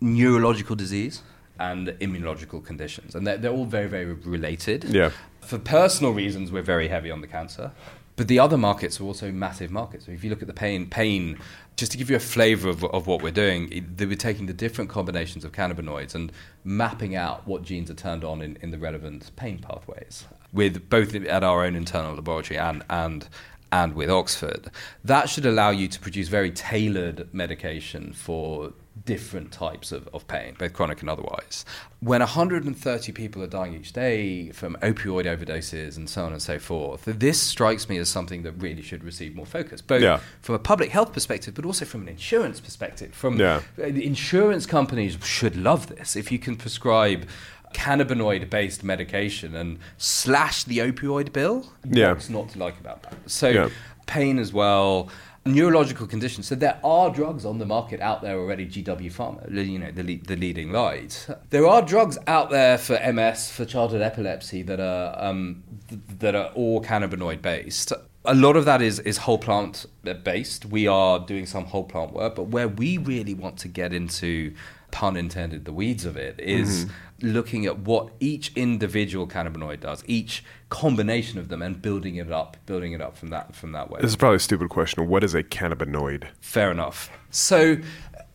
[0.00, 1.22] neurological disease,
[1.58, 3.14] and immunological conditions.
[3.14, 4.84] And they're, they're all very, very related.
[4.84, 5.10] Yeah.
[5.40, 7.72] For personal reasons, we're very heavy on the cancer.
[8.16, 10.06] But the other markets are also massive markets.
[10.06, 11.38] So if you look at the pain, pain,
[11.76, 14.54] just to give you a flavor of, of what we're doing, they we're taking the
[14.54, 16.32] different combinations of cannabinoids and
[16.64, 21.14] mapping out what genes are turned on in, in the relevant pain pathways, with both
[21.14, 23.28] at our own internal laboratory and, and,
[23.70, 24.70] and with Oxford.
[25.04, 28.72] That should allow you to produce very tailored medication for
[29.04, 31.64] different types of, of pain, both chronic and otherwise.
[32.00, 36.58] When 130 people are dying each day from opioid overdoses and so on and so
[36.58, 40.20] forth, this strikes me as something that really should receive more focus, both Yeah.
[40.40, 43.14] from a public health perspective, but also from an insurance perspective.
[43.14, 43.60] From Yeah.
[43.76, 46.16] the insurance companies should love this.
[46.16, 47.28] If you can prescribe
[47.74, 52.12] cannabinoid-based medication and slash the opioid bill, Yeah.
[52.12, 53.14] what's not to like about that?
[53.30, 53.68] So Yeah.
[54.06, 55.10] pain as well.
[55.46, 56.46] Neurological conditions.
[56.46, 58.66] So there are drugs on the market out there already.
[58.66, 61.26] GW Pharma, you know, the, the leading light.
[61.50, 66.34] There are drugs out there for MS, for childhood epilepsy that are um, th- that
[66.34, 67.92] are all cannabinoid based.
[68.24, 69.86] A lot of that is is whole plant
[70.24, 70.66] based.
[70.66, 74.52] We are doing some whole plant work, but where we really want to get into,
[74.90, 77.28] pun intended, the weeds of it is mm-hmm.
[77.32, 82.56] looking at what each individual cannabinoid does, each combination of them, and building it up,
[82.66, 84.00] building it up from that from that way.
[84.00, 85.06] This is probably a stupid question.
[85.08, 86.28] What is a cannabinoid?
[86.40, 87.10] Fair enough.
[87.30, 87.78] So,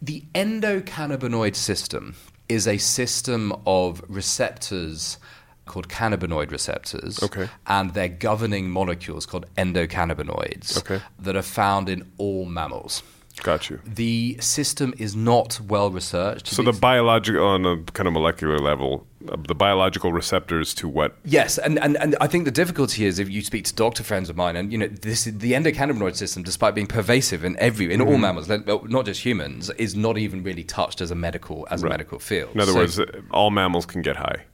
[0.02, 2.16] the endocannabinoid system
[2.50, 5.18] is a system of receptors
[5.66, 7.24] called cannabinoid receptors.
[7.24, 7.48] Okay.
[7.66, 11.02] And they're governing molecules called endocannabinoids Okay.
[11.20, 13.04] that are found in all mammals.
[13.44, 13.80] Got you.
[13.84, 16.48] The system is not well researched.
[16.48, 21.16] So the biological, on a kind of molecular level, uh, the biological receptors to what?
[21.26, 24.30] Yes, and, and, and I think the difficulty is if you speak to doctor friends
[24.30, 28.00] of mine, and you know this the endocannabinoid system, despite being pervasive in every in
[28.02, 28.22] all Mm-hmm.
[28.22, 28.48] mammals,
[28.90, 32.52] not just humans, is not even really touched as a medical as a medical field.
[32.54, 33.00] In other So, words,
[33.32, 34.46] all mammals can get high.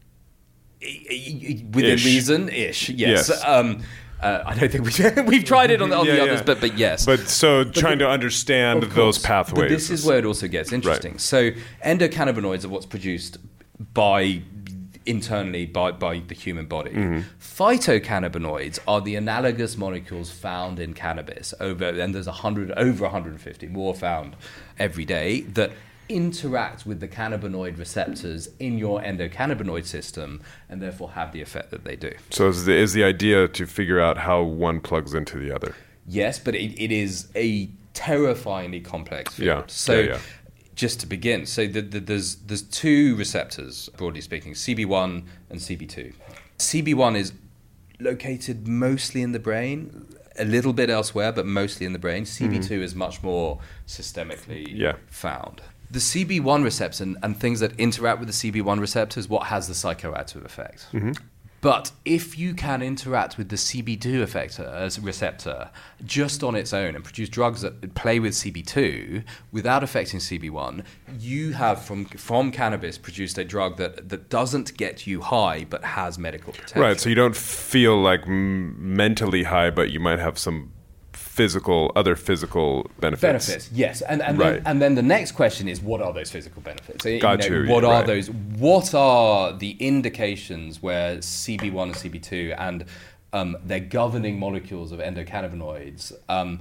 [0.79, 2.05] within ish.
[2.05, 2.89] reason, ish.
[2.89, 3.29] Yes.
[3.29, 3.43] Yes.
[3.45, 3.81] Um,
[4.21, 6.45] uh, I don't think we've we've tried it on, the- on the others, yeah.
[6.45, 7.05] but but yes.
[7.05, 9.63] But so trying the- to understand those pathways.
[9.63, 11.13] But this is where it also gets interesting.
[11.13, 11.21] Right.
[11.21, 11.51] So
[11.83, 13.37] endocannabinoids are what's produced
[13.93, 14.41] by
[15.05, 16.91] internally by, by the human body.
[16.91, 17.19] Mm-hmm.
[17.39, 23.95] Phytocannabinoids are the analogous molecules found in cannabis over and there's 100 over 150 more
[23.95, 24.35] found
[24.77, 25.71] every day that
[26.09, 31.83] interact with the cannabinoid receptors in your endocannabinoid system and therefore have the effect that
[31.83, 32.13] they do.
[32.29, 35.75] So is the, is the idea to figure out how one plugs into the other?
[36.07, 39.47] Yes, but it, it is a terrifyingly complex field.
[39.47, 40.19] Yeah, So, yeah, yeah.
[40.75, 46.13] just to begin, so the, the, there's there's two receptors, broadly speaking, CB1 and CB2.
[46.59, 47.33] CB1 is
[47.99, 50.05] located mostly in the brain,
[50.39, 52.23] a little bit elsewhere, but mostly in the brain.
[52.23, 54.75] CB2 is much more systemically Mm-hmm.
[54.77, 54.95] Yeah.
[55.07, 55.61] found.
[55.89, 59.67] The CB1 receptor and, and things that interact with the CB1 receptor is what has
[59.67, 60.87] the psychoactive effect.
[60.91, 61.13] Mm-hmm.
[61.59, 65.71] But if you can interact with the CB2 effector as a receptor
[66.05, 70.83] just on its own and produce drugs that play with CB2 without affecting CB1,
[71.19, 75.83] you have from from cannabis produced a drug that, that doesn't get you high but
[75.83, 76.81] has medical potential.
[76.81, 76.99] Right.
[76.99, 80.73] So you don't feel like m- mentally high, but you might have some
[81.37, 82.69] physical, other physical
[82.99, 83.21] benefits.
[83.47, 84.53] benefits yes and and, Right.
[84.55, 87.45] then, and then the next question is what are those physical benefits You Got know,
[87.63, 88.07] you, what yeah, are right.
[88.13, 88.27] those
[88.67, 92.85] what are the indications where cb1 and cb2 and
[93.33, 96.13] um, they're governing molecules of endocannabinoids.
[96.29, 96.59] Um,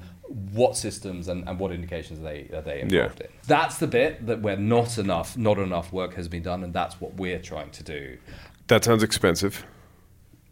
[0.53, 3.27] what systems and, and what indications are they are they involved Yeah.
[3.27, 3.33] in?
[3.47, 7.01] That's the bit that where not enough not enough work has been done, and that's
[7.01, 8.19] what we're trying to do.
[8.67, 9.65] That sounds expensive.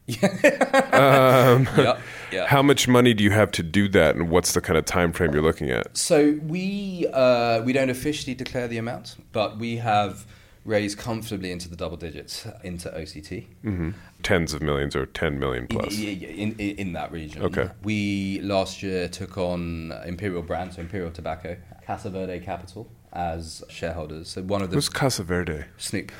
[0.22, 1.98] yeah,
[2.30, 2.46] yeah.
[2.46, 5.12] How much money do you have to do that, and what's the kind of time
[5.12, 5.96] frame you're looking at?
[5.96, 10.26] So we uh, we don't officially declare the amount, but we have
[10.64, 13.94] raised comfortably into the double digits into OCT.
[14.22, 15.98] Tens of millions or 10 million plus.
[15.98, 17.42] In, in, in that region.
[17.42, 17.68] Okay.
[17.82, 24.28] We last year took on Imperial Brand, so Imperial Tobacco, Casa Verde Capital as shareholders.
[24.28, 25.64] So one of the Who's Casa Verde?
[25.76, 26.10] Snoop.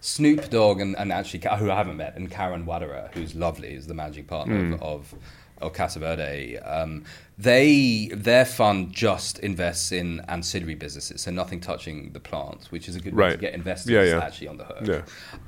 [0.00, 3.86] Snoop Dogg and, and actually who I haven't met and Karan Wadhera, who's lovely, is
[3.86, 5.14] the managing partner of, of
[5.60, 6.58] of Casa Verde.
[6.58, 7.04] Um,
[7.36, 12.96] they their fund just invests in ancillary businesses, so nothing touching the plant, which is
[12.96, 14.18] a good way to get investors Yeah, yeah.
[14.18, 14.86] actually on the hook.
[14.86, 15.02] Yeah.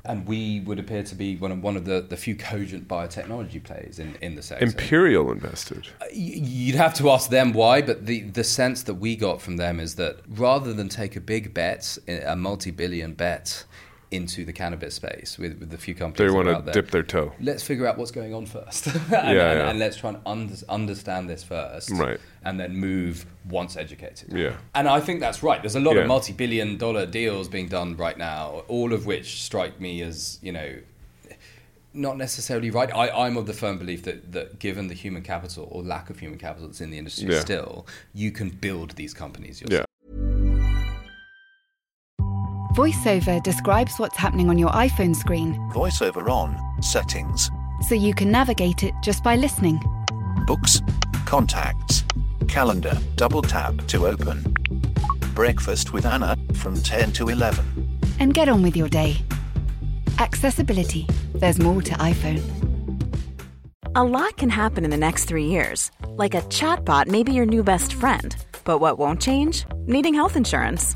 [0.05, 3.63] And we would appear to be one of one of the, the few cogent biotechnology
[3.63, 4.63] players in, in the sector.
[4.63, 5.87] Imperial invested.
[6.13, 9.79] You'd have to ask them why, but the, the sense that we got from them
[9.79, 13.65] is that rather than take a big bet, a multi billion bet
[14.11, 17.01] into the cannabis space with, with the few companies They want to there, dip their
[17.03, 17.31] toe.
[17.39, 18.87] let's figure out what's going on first.
[18.87, 19.69] and, Yeah, and, yeah.
[19.69, 21.89] and let's try and under, understand this first.
[21.91, 22.19] Right.
[22.43, 24.33] And then move once educated.
[24.33, 24.57] Yeah.
[24.75, 25.61] And I think that's right.
[25.61, 26.01] There's a lot Yeah.
[26.01, 30.39] of multi billion dollar deals being done right now, all of which strike me as,
[30.41, 30.75] you know,
[31.93, 32.93] not necessarily right.
[32.93, 36.19] I, I'm of the firm belief that, that given the human capital or lack of
[36.19, 37.39] human capital that's in the industry Yeah.
[37.39, 39.85] still, you can build these companies yourself.
[42.71, 42.77] Yeah.
[42.77, 46.57] VoiceOver describes what's happening on your iPhone screen Voiceover on.
[46.81, 47.49] Settings.
[47.87, 49.79] so you can navigate it just by listening.
[50.47, 50.81] Books.
[51.25, 52.03] Contacts.
[52.47, 52.97] Calendar.
[53.15, 54.53] Double tap to open.
[55.33, 57.65] Breakfast with Anna from 10 to 11.
[58.19, 59.17] And get on with your day.
[60.19, 61.07] Accessibility.
[61.35, 62.41] There's more to iPhone.
[63.95, 65.91] A lot can happen in the next three years.
[66.07, 68.35] Like a chatbot may be your new best friend.
[68.63, 69.65] But what won't change?
[69.87, 70.95] Needing health insurance.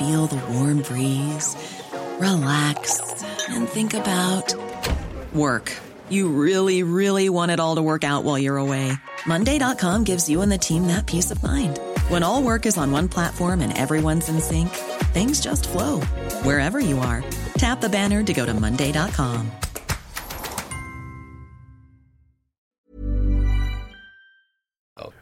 [0.00, 1.54] feel the warm breeze,
[2.18, 4.54] relax, and think about
[5.34, 5.76] work.
[6.08, 8.92] You really, really want it all to work out while you're away.
[9.26, 11.78] Monday.com gives you and the team that peace of mind.
[12.08, 14.70] When all work is on one platform and everyone's in sync,
[15.12, 16.00] things just flow
[16.44, 17.22] wherever you are.
[17.58, 19.50] Tap the banner to go to Monday.com.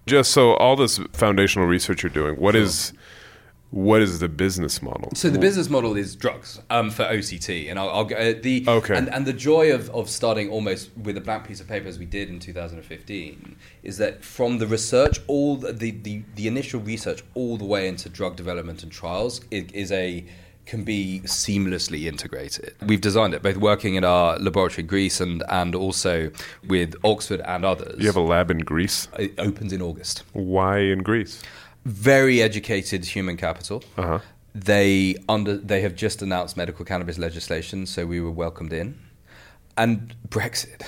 [0.07, 2.95] Just so all this foundational research you're doing, what is
[3.71, 5.11] what is the business model?
[5.15, 8.97] So the business model is drugs um, for OCT, and I'll, I'll uh, the Okay.
[8.97, 11.99] and, and the joy of, of starting almost with a blank piece of paper as
[11.99, 17.23] we did in 2015 is that from the research, all the the, the initial research,
[17.35, 20.25] all the way into drug development and trials, it is a
[20.65, 22.75] can be seamlessly integrated.
[22.87, 26.31] We've designed it both working in our laboratory in Greece and and also
[26.67, 27.99] with Oxford and others.
[27.99, 29.09] You have a lab in Greece.
[29.19, 31.43] it opens in August Why in Greece?
[31.85, 33.83] Very educated human capital.
[33.97, 34.21] Uh-huh.
[34.55, 38.99] They under they have just announced medical cannabis legislation, so we were welcomed in.
[39.77, 40.83] And Brexit.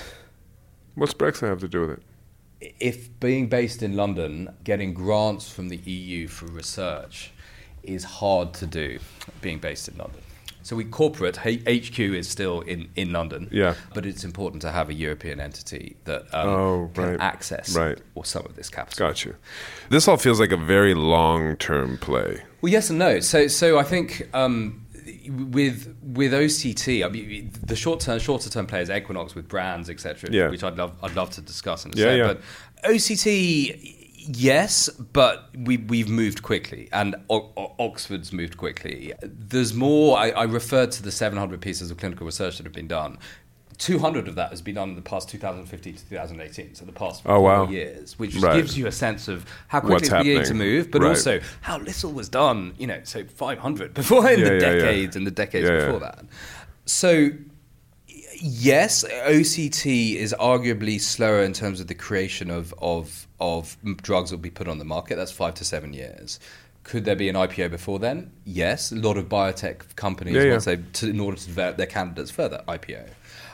[0.95, 2.75] What's Brexit have to do with it?
[2.79, 7.31] If being based in London, getting grants from the EU for research
[7.83, 8.99] is hard to do
[9.41, 10.21] being based in London.
[10.63, 13.73] So we corporate HQ is still in, in London, Yeah.
[13.93, 17.97] but it's important to have a European entity that um, Oh, can access Right.
[18.15, 19.07] or some of this capital.
[19.07, 19.35] Got you.
[19.89, 22.43] This all feels like a very long term play.
[22.61, 23.19] Well, yes and no.
[23.21, 24.85] So, so I think um,
[25.27, 30.29] with with OCT, I mean, the short term, shorter term players, Equinox with brands, etc.,
[30.31, 30.49] Yeah.
[30.49, 32.17] which I'd love, I'd love to discuss in a Yeah, sec.
[32.17, 32.27] yeah.
[32.83, 39.13] But OCT, yes, but we we've moved quickly, and o- O- Oxford's moved quickly.
[39.21, 40.17] There's more.
[40.17, 43.17] I, I referred to the 700 pieces of clinical research that have been done.
[43.77, 47.23] 200 of that has been done in the past 2015 to 2018, so the past
[47.25, 47.67] Oh, four wow.
[47.67, 48.55] years, which Right.
[48.55, 51.09] gives you a sense of how quickly it's beginning to move, but Right.
[51.09, 54.67] also how little was done, you know, so 500 before in Yeah, the yeah, yeah.
[54.81, 55.85] decades and the decades Yeah, yeah.
[55.85, 56.25] before that.
[56.85, 57.31] So,
[58.41, 64.37] yes, OCT is arguably slower in terms of the creation of, of, of drugs that
[64.37, 65.15] will be put on the market.
[65.15, 66.39] That's five to seven years.
[66.83, 68.31] Could there be an IPO before then?
[68.43, 68.91] Yes.
[68.91, 70.51] A lot of biotech companies, Yeah, yeah.
[70.53, 73.07] once they, to, in order to develop their candidates further, IPO.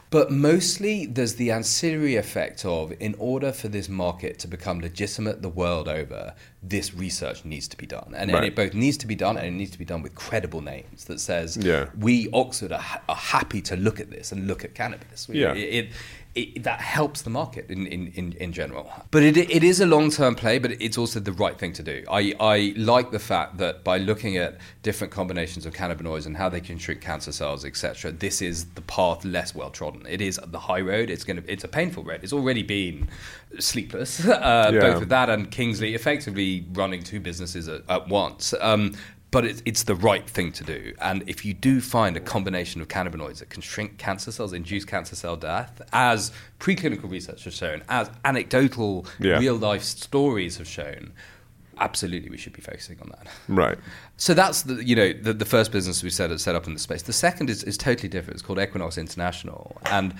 [0.10, 5.42] But mostly there's the ancillary effect of, in order for this market to become legitimate
[5.42, 8.14] the world over, this research needs to be done.
[8.16, 10.16] And, and it both needs to be done and it needs to be done with
[10.16, 11.90] credible names that says, Yeah.
[12.00, 15.28] we, Oxford, are, ha- are happy to look at this and look at cannabis.
[15.30, 15.54] Yeah.
[15.54, 15.58] It,
[15.88, 15.90] it,
[16.38, 18.92] it, that helps the market in, in, in, in general.
[19.12, 21.84] But it, it is a long term play, but it's also the right thing to
[21.84, 22.04] do.
[22.10, 26.50] I, I like the fact that by looking at different combinations of cannabinoids and how
[26.50, 30.06] they can treat cancer cells, etc., this is the path less well trodden.
[30.08, 31.10] It is the high road.
[31.10, 32.20] It's going to it's a painful road.
[32.24, 33.08] It's already been
[33.60, 34.80] sleepless, uh, Yeah.
[34.80, 38.54] both with that and Kingsley effectively running two businesses at, at once.
[38.60, 38.94] Um,
[39.32, 40.94] but it's, it's the right thing to do.
[41.02, 44.86] And if you do find a combination of cannabinoids that can shrink cancer cells, induce
[44.86, 49.38] cancer cell death, as preclinical research has shown, as anecdotal Yeah.
[49.40, 51.12] real life stories have shown,
[51.80, 53.28] absolutely we should be focusing on that.
[53.48, 53.78] Right.
[54.16, 56.80] So that's the you know the, the first business we set set up in the
[56.80, 57.04] space.
[57.04, 58.36] The second is, is totally different.
[58.38, 60.16] It's called Equinox International, and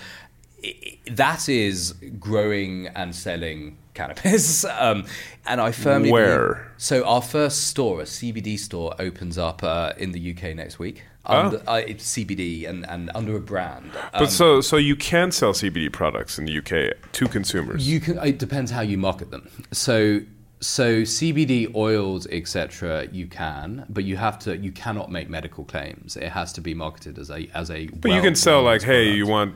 [1.12, 4.66] that is growing and selling cannabis.
[4.80, 5.06] Um,
[5.46, 6.38] and I firmly Where?
[6.54, 10.78] believe- so our first store, a CBD store, opens up uh, in the UK next
[10.78, 11.04] week.
[11.26, 11.62] Oh.
[11.68, 13.92] Uh, it's CBD and, and under a brand.
[14.14, 17.88] But Um, so so you can sell CBD products in the UK to consumers.
[17.88, 18.18] You can.
[18.20, 19.50] It depends how you market them.
[19.72, 20.22] So.
[20.60, 23.08] So CBD oils, etc.
[23.12, 24.58] You can, but you have to.
[24.58, 26.18] You cannot make medical claims.
[26.18, 27.86] It has to be marketed as a as a.
[27.90, 29.54] but you can sell like, hey, you want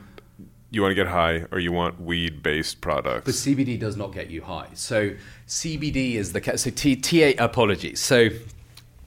[0.72, 3.26] you want to get high or you want weed based products.
[3.26, 4.68] But CBD does not get you high.
[4.74, 5.10] So
[5.46, 8.00] CBD is the so T, T apologies.
[8.00, 8.30] So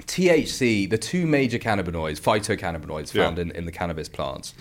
[0.04, 3.24] THC, the two major cannabinoids, phytocannabinoids Yeah.
[3.26, 4.54] found in, in the cannabis plants,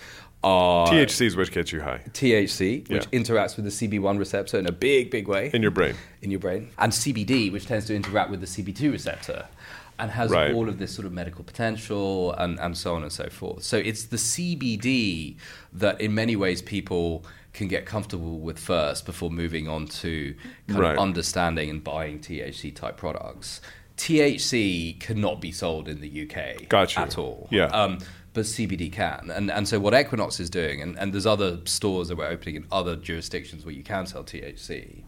[0.43, 3.19] are THC is which gets you high THC, which Yeah.
[3.21, 5.95] interacts with the CB1 receptor in a big, big way in your brain.
[6.23, 9.47] in your brain, and CBD, which tends to interact with the CB2 receptor
[9.99, 10.53] and has Right.
[10.55, 13.63] all of this sort of medical potential and, and so on and so forth.
[13.63, 15.37] So it's the CBD
[15.73, 20.35] that, in many ways, people can get comfortable with first before moving on to
[20.69, 20.93] kind Right.
[20.95, 23.61] of understanding and buying THC type products.
[23.97, 27.03] THC cannot be sold in the UK Got you.
[27.03, 27.49] at all.
[27.51, 27.67] Yeah.
[27.67, 27.99] Um,
[28.33, 29.31] but CBD can.
[29.33, 32.57] And, and so what Equinox is doing, and, and there's other stores that we're opening
[32.57, 35.05] in other jurisdictions where you can sell THC,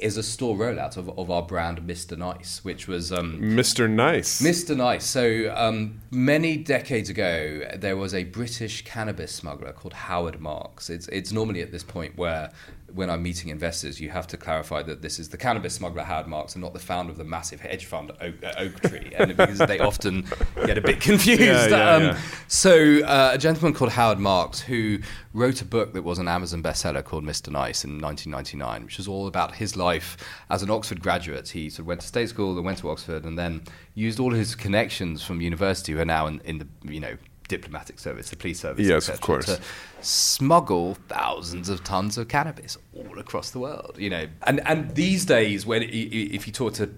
[0.00, 2.16] is a store rollout of, of our brand Mr.
[2.16, 3.88] Nice, which was um, Mr.
[3.88, 4.40] Nice.
[4.42, 4.76] Mr.
[4.76, 5.04] Nice.
[5.04, 10.90] So um, many decades ago, there was a British cannabis smuggler called Howard Marks.
[10.90, 12.50] It's, it's normally at this point where,
[12.94, 16.26] when I'm meeting investors, you have to clarify that this is the cannabis smuggler Howard
[16.26, 19.58] Marks and not the founder of the massive hedge fund Oak, uh, Oaktree, and because
[19.58, 20.26] they often
[20.66, 21.40] get a bit confused.
[21.40, 22.18] Yeah, yeah, um, yeah.
[22.48, 24.98] So uh, a gentleman called Howard Marks, who
[25.32, 27.50] wrote a book that was an Amazon bestseller called Mr.
[27.50, 30.16] Nice in 1999, which was all about his life
[30.50, 31.48] as an Oxford graduate.
[31.48, 33.62] He sort of went to state school, then went to Oxford, and then
[33.94, 37.16] used all his connections from university, who are now in, in the you know
[37.50, 39.46] diplomatic service, the police service, Yes, et of course.
[39.46, 39.60] to
[40.00, 43.96] smuggle thousands of tons of cannabis all across the world.
[43.98, 46.88] You know, and and these days, when if you talk to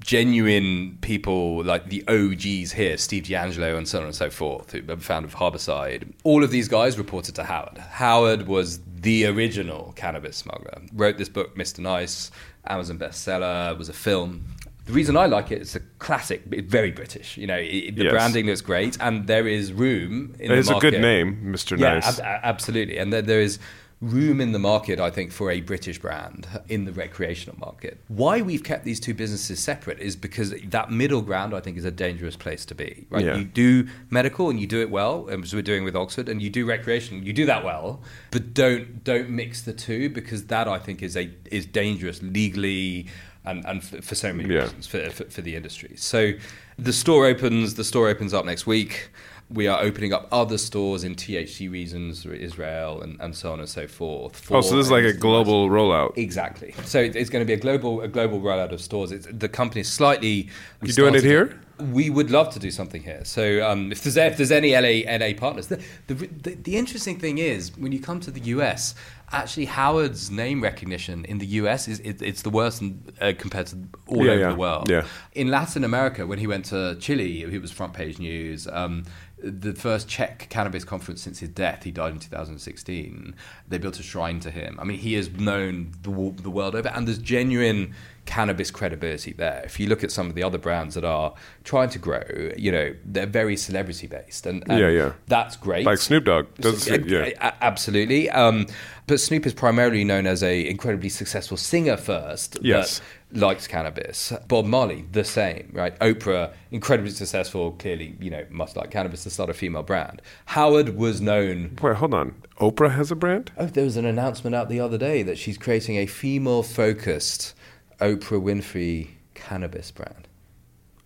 [0.00, 4.82] genuine people like the OGs here, Steve DeAngelo and so on and so forth, who
[4.92, 7.78] are founder of Harborside, all of these guys reported to Howard.
[7.78, 10.82] Howard was the original cannabis smuggler.
[10.92, 11.78] Wrote this book, Mr.
[11.78, 12.30] Nice,
[12.66, 14.44] Amazon bestseller, was a film.
[14.86, 17.38] The reason I like it, it's a classic, very British.
[17.38, 18.12] You know, it, the Yes.
[18.12, 20.88] branding looks great, and there is room in It's the market.
[20.88, 21.78] It's a good name, Mr.
[21.78, 22.18] Yeah, Nice.
[22.20, 22.98] ab- absolutely.
[22.98, 23.58] And there, there is
[24.02, 27.98] room in the market, I think, for a British brand in the recreational market.
[28.08, 31.86] Why we've kept these two businesses separate is because that middle ground, I think, is
[31.86, 33.06] a dangerous place to be.
[33.08, 33.24] Right?
[33.24, 33.36] Yeah.
[33.36, 36.50] You do medical and you do it well, as we're doing with Oxford, and you
[36.50, 40.78] do recreation, you do that well, but don't don't mix the two because that I
[40.78, 43.06] think is a is dangerous legally.
[43.46, 44.62] And, and for so many Yeah.
[44.62, 45.92] reasons for, for, for the industry.
[45.96, 46.32] So
[46.78, 47.74] the store opens.
[47.74, 49.10] The store opens up next week.
[49.50, 53.68] We are opening up other stores in THC regions, Israel, and, and so on and
[53.68, 54.50] so forth.
[54.50, 56.16] oh, so this is like a global rollout.
[56.16, 56.74] Exactly.
[56.86, 59.12] So it's going to be a global a global rollout of stores.
[59.12, 60.48] It's, the company is slightly.
[60.80, 61.60] we You doing it here?
[61.78, 63.22] We would love to do something here.
[63.24, 67.18] So um, if there's if there's any LA LA partners, the, the the the interesting
[67.20, 68.94] thing is when you come to the US,
[69.32, 72.82] actually Howard's name recognition in the US is it, it's the worst
[73.20, 74.90] uh, compared to all Yeah, over yeah, the world.
[74.90, 75.04] yeah.
[75.32, 78.66] In Latin America, when he went to Chile, it was front page news.
[78.68, 79.04] Um,
[79.44, 83.34] the first Czech cannabis conference since his death, he died in 2016.
[83.68, 84.78] They built a shrine to him.
[84.80, 89.62] I mean, he is known the, the world over, and there's genuine cannabis credibility there.
[89.64, 92.22] If you look at some of the other brands that are trying to grow,
[92.56, 95.12] you know, they're very celebrity based, and, and Yeah, yeah.
[95.26, 95.84] that's great.
[95.84, 96.46] Like Snoop Dogg.
[96.56, 97.52] Does, Yeah, yeah.
[97.60, 98.30] absolutely.
[98.30, 98.66] Um,
[99.06, 102.58] but Snoop is primarily known as a incredibly successful singer first.
[102.62, 103.00] Yes.
[103.00, 103.04] But
[103.34, 104.32] likes cannabis.
[104.48, 105.98] Bob Marley, the same, right?
[105.98, 110.22] Oprah, incredibly successful, clearly, you know, must like cannabis to start a female brand.
[110.46, 111.76] Howard was known.
[111.82, 112.34] Wait, hold on.
[112.60, 113.50] Oprah has a brand?
[113.56, 117.54] Oh, there was an announcement out the other day that she's creating a female focused
[118.00, 120.28] Oprah Winfrey cannabis brand.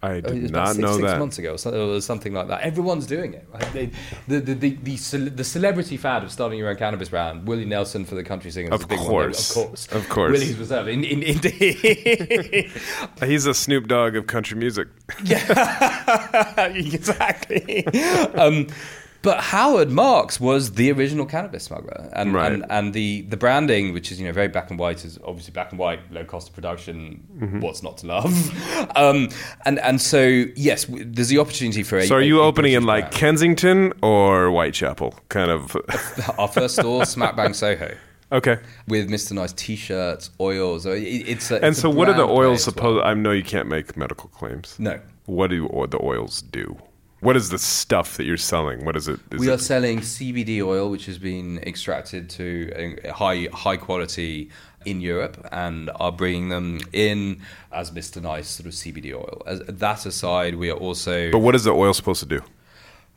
[0.01, 1.19] I did it was not six, know six that.
[1.19, 2.61] months ago, or something, like that.
[2.61, 3.49] Everyone's doing it.
[3.53, 3.73] Right?
[3.73, 3.91] They,
[4.29, 4.97] the, the, the, the,
[5.31, 8.81] the celebrity fad of starting your own cannabis brand, Willie Nelson for the country singers.
[8.81, 8.99] Of one.
[8.99, 9.51] course.
[9.57, 10.33] of course, Of course.
[10.33, 10.87] Willie's Reserve.
[10.87, 11.39] In, in, in,
[13.27, 14.87] He's a Snoop Dogg of country music.
[15.25, 17.85] yeah, exactly.
[18.35, 18.69] Um,
[19.23, 22.53] but Howard Marks was the original cannabis smuggler, and, Right.
[22.53, 25.53] and and the the branding, which is you know very black and white, is obviously
[25.53, 27.25] black and white, low cost of production.
[27.39, 27.61] Mm-hmm.
[27.61, 28.33] What's not to love?
[28.97, 29.29] Um,
[29.67, 32.07] and and so yes, w- there's the opportunity for a.
[32.07, 33.15] So are you a opening in like brand.
[33.15, 35.15] Kensington or Whitechapel?
[35.29, 35.77] Kind of.
[36.39, 37.95] our first store, Smack Bang Soho?
[38.31, 38.59] okay.
[38.87, 39.33] With Mr.
[39.33, 40.87] Nice T-shirts, oils.
[40.87, 42.75] It- it's a, And it's so, what are the oils as well.
[42.75, 43.05] supposed?
[43.05, 44.77] I know you can't make medical claims.
[44.79, 44.99] No.
[45.27, 46.77] What do the oils do?
[47.21, 48.85] What is the stuff that you're selling?
[48.85, 49.19] What is it?
[49.33, 53.77] Is we it are selling CBD oil, which has been extracted to a high high
[53.77, 54.51] quality
[54.85, 57.43] in Europe, and are bringing them in
[57.73, 58.23] as Mr.
[58.23, 59.43] Nice sort of CBD oil.
[59.47, 61.33] As that aside, we are also.
[61.33, 62.43] but what is the oil supposed to do?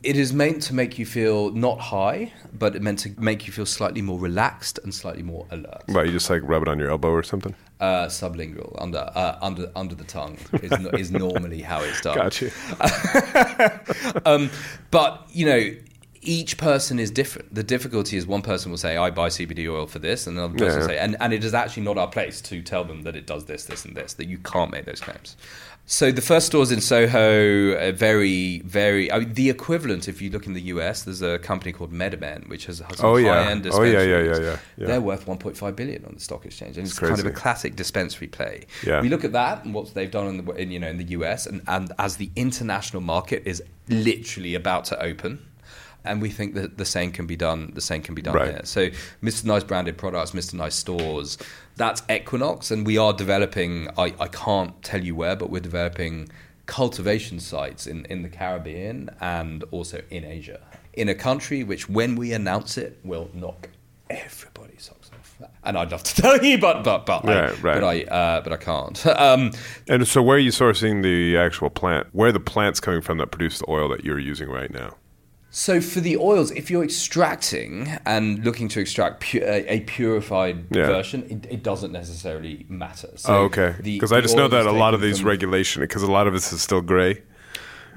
[0.02, 3.52] It is meant to make you feel not high, but it meant to make you
[3.52, 5.84] feel slightly more relaxed and slightly more alert.
[5.88, 7.54] Right, you just like rub it on your elbow or something.
[7.78, 12.16] Uh, sublingual, under uh, under under the tongue is, no, is normally how it's done.
[12.16, 12.50] Got you.
[14.26, 14.50] um,
[14.90, 15.70] but you know,
[16.20, 17.52] each person is different.
[17.54, 20.54] The difficulty is one person will say, "I buy CBD oil for this," and another
[20.54, 20.78] person Yeah.
[20.78, 23.26] will say, and, and it is actually not our place to tell them that it
[23.26, 24.14] does this, this, and this.
[24.14, 25.36] That you can't make those claims.
[25.92, 29.12] So the first stores in Soho, are very, very.
[29.12, 32.48] I mean, the equivalent, if you look in the US, there's a company called MedMen,
[32.48, 33.44] which has, some Oh, yeah.
[33.44, 34.86] high-end Oh, yeah, yeah, yeah, yeah, yeah.
[34.86, 37.76] They're worth 1.5 billion on the stock exchange, and it's, It's kind of a classic
[37.76, 38.64] dispensary play.
[38.82, 39.02] Yeah.
[39.02, 41.10] We look at that and what they've done in the in, you know in the
[41.18, 45.44] US, and, and as the international market is literally about to open.
[46.04, 47.70] And we think that the same can be done.
[47.74, 48.48] The same can be done Right.
[48.50, 48.60] here.
[48.64, 48.88] So,
[49.22, 49.44] Mr.
[49.44, 50.54] Nice branded products, Mr.
[50.54, 51.38] Nice stores.
[51.76, 53.88] That's Equinox, and we are developing.
[53.96, 56.28] I, I can't tell you where, but we're developing
[56.66, 60.60] cultivation sites in, in the Caribbean and also in Asia.
[60.94, 63.68] In a country which, when we announce it, will knock
[64.10, 65.48] everybody's socks off.
[65.64, 67.80] And I'd love to tell you, but but but I, Right, right.
[67.80, 69.06] but I uh, but I can't.
[69.18, 69.52] Um,
[69.88, 72.08] And so, where are you sourcing the actual plant?
[72.12, 74.96] Where are the plants coming from that produce the oil that you're using right now?
[75.54, 80.64] So for the oils, if you're extracting and looking to extract pu- a, a purified
[80.74, 80.86] Yeah.
[80.86, 83.10] version, it, it doesn't necessarily matter.
[83.16, 83.74] So oh, okay.
[83.82, 86.32] Because I just know that a lot of these from- regulation, because a lot of
[86.32, 87.20] this is still gray.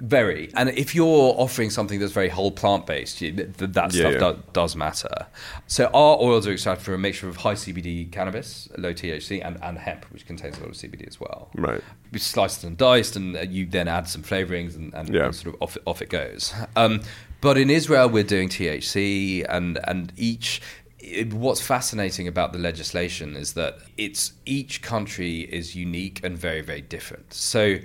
[0.01, 4.01] very, and if you're offering something that's very whole plant based, th- th- that Yeah,
[4.01, 4.31] stuff yeah.
[4.33, 5.27] Do, does matter.
[5.67, 9.57] So our oils are extracted from a mixture of high CBD cannabis, low THC, and,
[9.63, 11.49] and hemp, which contains a lot of CBD as well.
[11.55, 11.81] Right.
[12.11, 15.31] We sliced and diced, and uh, you then add some flavorings, and, and, Yeah.
[15.31, 16.53] sort of off it, off it goes.
[16.75, 16.99] Um,
[17.45, 20.63] but in Israel, we're doing THC, and and each.
[20.97, 26.61] It, what's fascinating about the legislation is that it's each country is unique and very
[26.61, 27.33] very different.
[27.33, 27.77] So.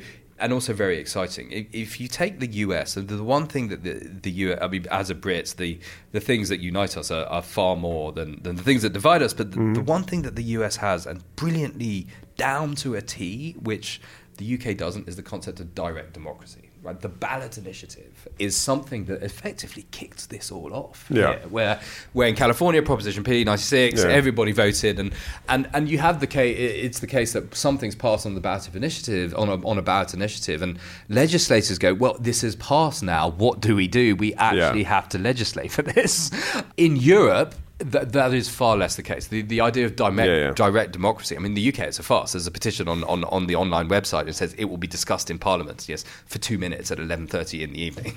[0.42, 1.68] And also very exciting.
[1.70, 3.92] If, you take the US, and the one thing that the,
[4.22, 5.78] the US, I mean, as a Brit, the,
[6.12, 9.20] the things that unite us are, are far more than, than the things that divide
[9.20, 9.34] us.
[9.34, 9.84] But the, the mm-hmm.
[9.84, 12.06] one thing that the US has, and brilliantly
[12.38, 14.00] down to a T, which
[14.38, 16.69] the UK doesn't, is the concept of direct democracy.
[16.82, 21.06] Right, the ballot initiative is something that effectively kicked this all off.
[21.10, 21.38] Yeah.
[21.38, 21.80] here, where,
[22.14, 24.08] where in California, Proposition P ninety six, Yeah.
[24.08, 25.12] everybody voted, and,
[25.50, 26.56] and and you have the case.
[26.58, 29.82] It's the case that something's passed on the ballot of initiative on a on a
[29.82, 30.78] ballot initiative, and
[31.10, 33.28] legislators go, well, this is passed now.
[33.28, 34.16] What do we do?
[34.16, 36.30] We actually have to legislate for this.
[36.78, 37.54] In Europe.
[37.80, 39.28] That, that is far less the case.
[39.28, 40.50] The, the idea of direct, Yeah, yeah.
[40.52, 41.34] direct democracy.
[41.36, 42.32] I mean, the UK it's a farce.
[42.32, 45.30] There's a petition on, on, on the online website that says it will be discussed
[45.30, 45.88] in Parliament.
[45.88, 48.12] Yes, for two minutes at 11:30 in the evening,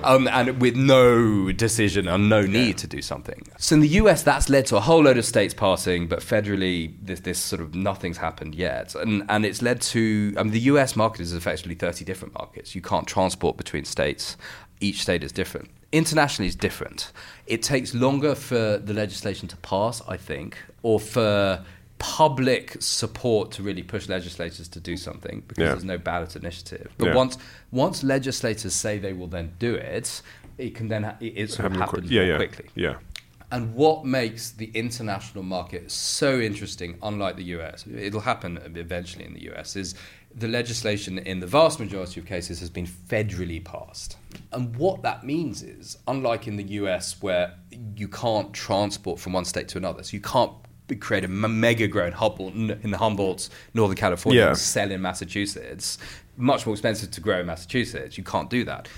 [0.04, 3.42] um, and with no decision and no need to do something.
[3.58, 6.94] So in the US, that's led to a whole load of states passing, but federally,
[7.00, 10.34] this, this sort of nothing's happened yet, and and it's led to.
[10.36, 12.74] I mean, the US market is effectively 30 different markets.
[12.74, 14.36] You can't transport between states.
[14.80, 15.68] Each state is different.
[15.92, 17.12] Internationally, is different.
[17.46, 21.64] It takes longer for the legislation to pass, I think, or for
[21.98, 25.68] public support to really push legislators to do something because Yeah.
[25.72, 26.88] there's no ballot initiative.
[26.98, 27.14] But Yeah.
[27.14, 27.36] once
[27.72, 30.22] once legislators say they will then do it,
[30.58, 32.64] it can then ha- it, sort of Happen happens quick- yeah, more yeah, quickly.
[32.74, 32.94] yeah.
[33.50, 39.32] And what makes the international market so interesting, unlike the US, it'll happen eventually in
[39.34, 39.94] the US, is
[40.38, 44.16] the legislation in the vast majority of cases has been federally passed.
[44.52, 47.54] And what that means is, unlike in the US where
[47.96, 50.52] you can't transport from one state to another, so you can't
[51.00, 54.48] create a mega grown Humboldt in the Humboldt, Northern California, Yeah.
[54.48, 55.98] and sell in Massachusetts.
[56.36, 58.16] Much more expensive to grow in Massachusetts.
[58.16, 58.88] You can't do that.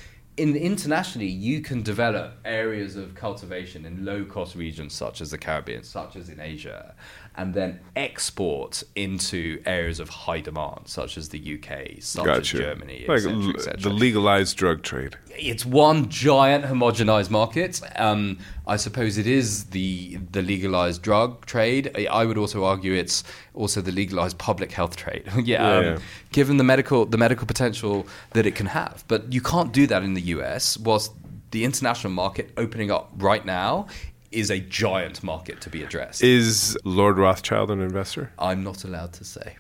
[0.41, 5.37] In internationally, you can develop areas of cultivation in low cost regions such as the
[5.37, 6.95] Caribbean, such as in Asia,
[7.37, 13.05] and then export into areas of high demand, such as the UK, such as Germany,
[13.07, 13.33] like etc.
[13.35, 15.17] l- etc the legalized drug trade.
[15.37, 17.79] it's one giant homogenized market.
[17.97, 18.39] Um,
[18.75, 21.85] I suppose it is the the legalized drug trade.
[22.01, 25.25] I- I would also argue it's also the legalized public health trade.
[25.37, 25.99] yeah, Yeah, um, yeah.
[26.39, 30.03] given the medical the medical potential that it can have, but you can't do that
[30.09, 30.79] in the U.S.
[30.79, 31.11] Whilst
[31.51, 33.87] the international market opening up right now
[34.31, 36.23] is a giant market to be addressed.
[36.23, 38.25] Is Lord Rothschild an investor?
[38.39, 39.57] I'm not allowed to say.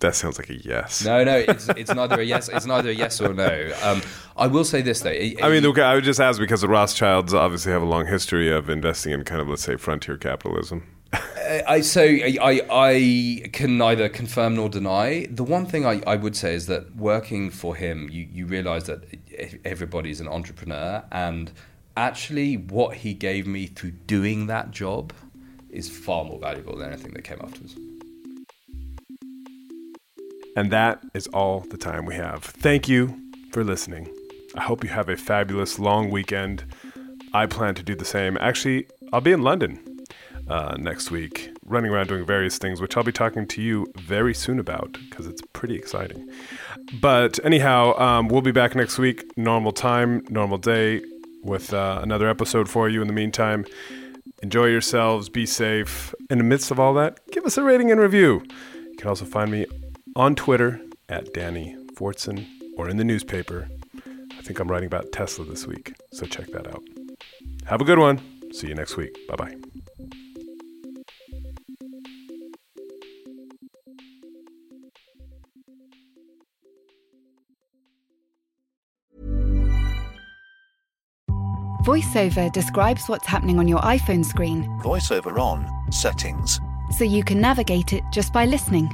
[0.00, 1.04] That sounds like a yes.
[1.04, 2.48] No, no, it's, it's neither a yes.
[2.48, 3.72] It's neither a yes or no.
[3.82, 4.00] Um,
[4.36, 5.10] I will say this though.
[5.10, 8.50] I mean, okay, I would just ask because the Rothschilds obviously have a long history
[8.50, 10.86] of investing in kind of, let's say, frontier capitalism.
[11.12, 15.26] I, I so I, I can neither confirm nor deny.
[15.30, 18.84] The one thing I, I would say is that working for him, you, you realize
[18.84, 19.04] that
[19.64, 21.50] everybody's an entrepreneur, and
[21.96, 25.12] actually, what he gave me through doing that job
[25.70, 27.74] is far more valuable than anything that came afterwards.
[30.58, 32.42] And that is all the time we have.
[32.42, 33.16] Thank you
[33.52, 34.12] for listening.
[34.56, 36.64] I hope you have a fabulous long weekend.
[37.32, 38.36] I plan to do the same.
[38.40, 39.78] Actually, I'll be in London
[40.48, 44.34] uh, next week, running around doing various things, which I'll be talking to you very
[44.34, 46.28] soon about because it's pretty exciting.
[47.00, 51.02] But anyhow, um, we'll be back next week, normal time, normal day,
[51.44, 53.00] with uh, another episode for you.
[53.00, 53.64] In the meantime,
[54.42, 56.16] enjoy yourselves, be safe.
[56.30, 58.42] In the midst of all that, give us a rating and review.
[58.74, 59.64] You can also find me
[60.18, 62.44] on Twitter at Danny Fortson
[62.76, 63.68] or in the newspaper.
[64.36, 66.82] I think I'm writing about Tesla this week, so check that out.
[67.66, 68.20] Have a good one.
[68.52, 69.16] See you next week.
[69.28, 69.54] Bye bye.
[81.84, 85.66] VoiceOver describes what's happening on your iPhone screen Voiceover on.
[85.92, 86.60] Settings.
[86.98, 88.90] so you can navigate it just by listening.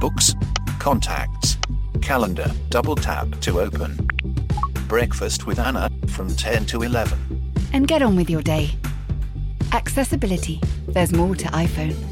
[0.00, 0.34] Books.
[0.82, 1.58] Contacts.
[2.00, 2.50] Calendar.
[2.68, 4.04] Double tap to open.
[4.88, 7.16] Breakfast with Anna from 10 to 11.
[7.72, 8.72] And get on with your day.
[9.70, 10.60] Accessibility.
[10.88, 12.11] There's more to iPhone.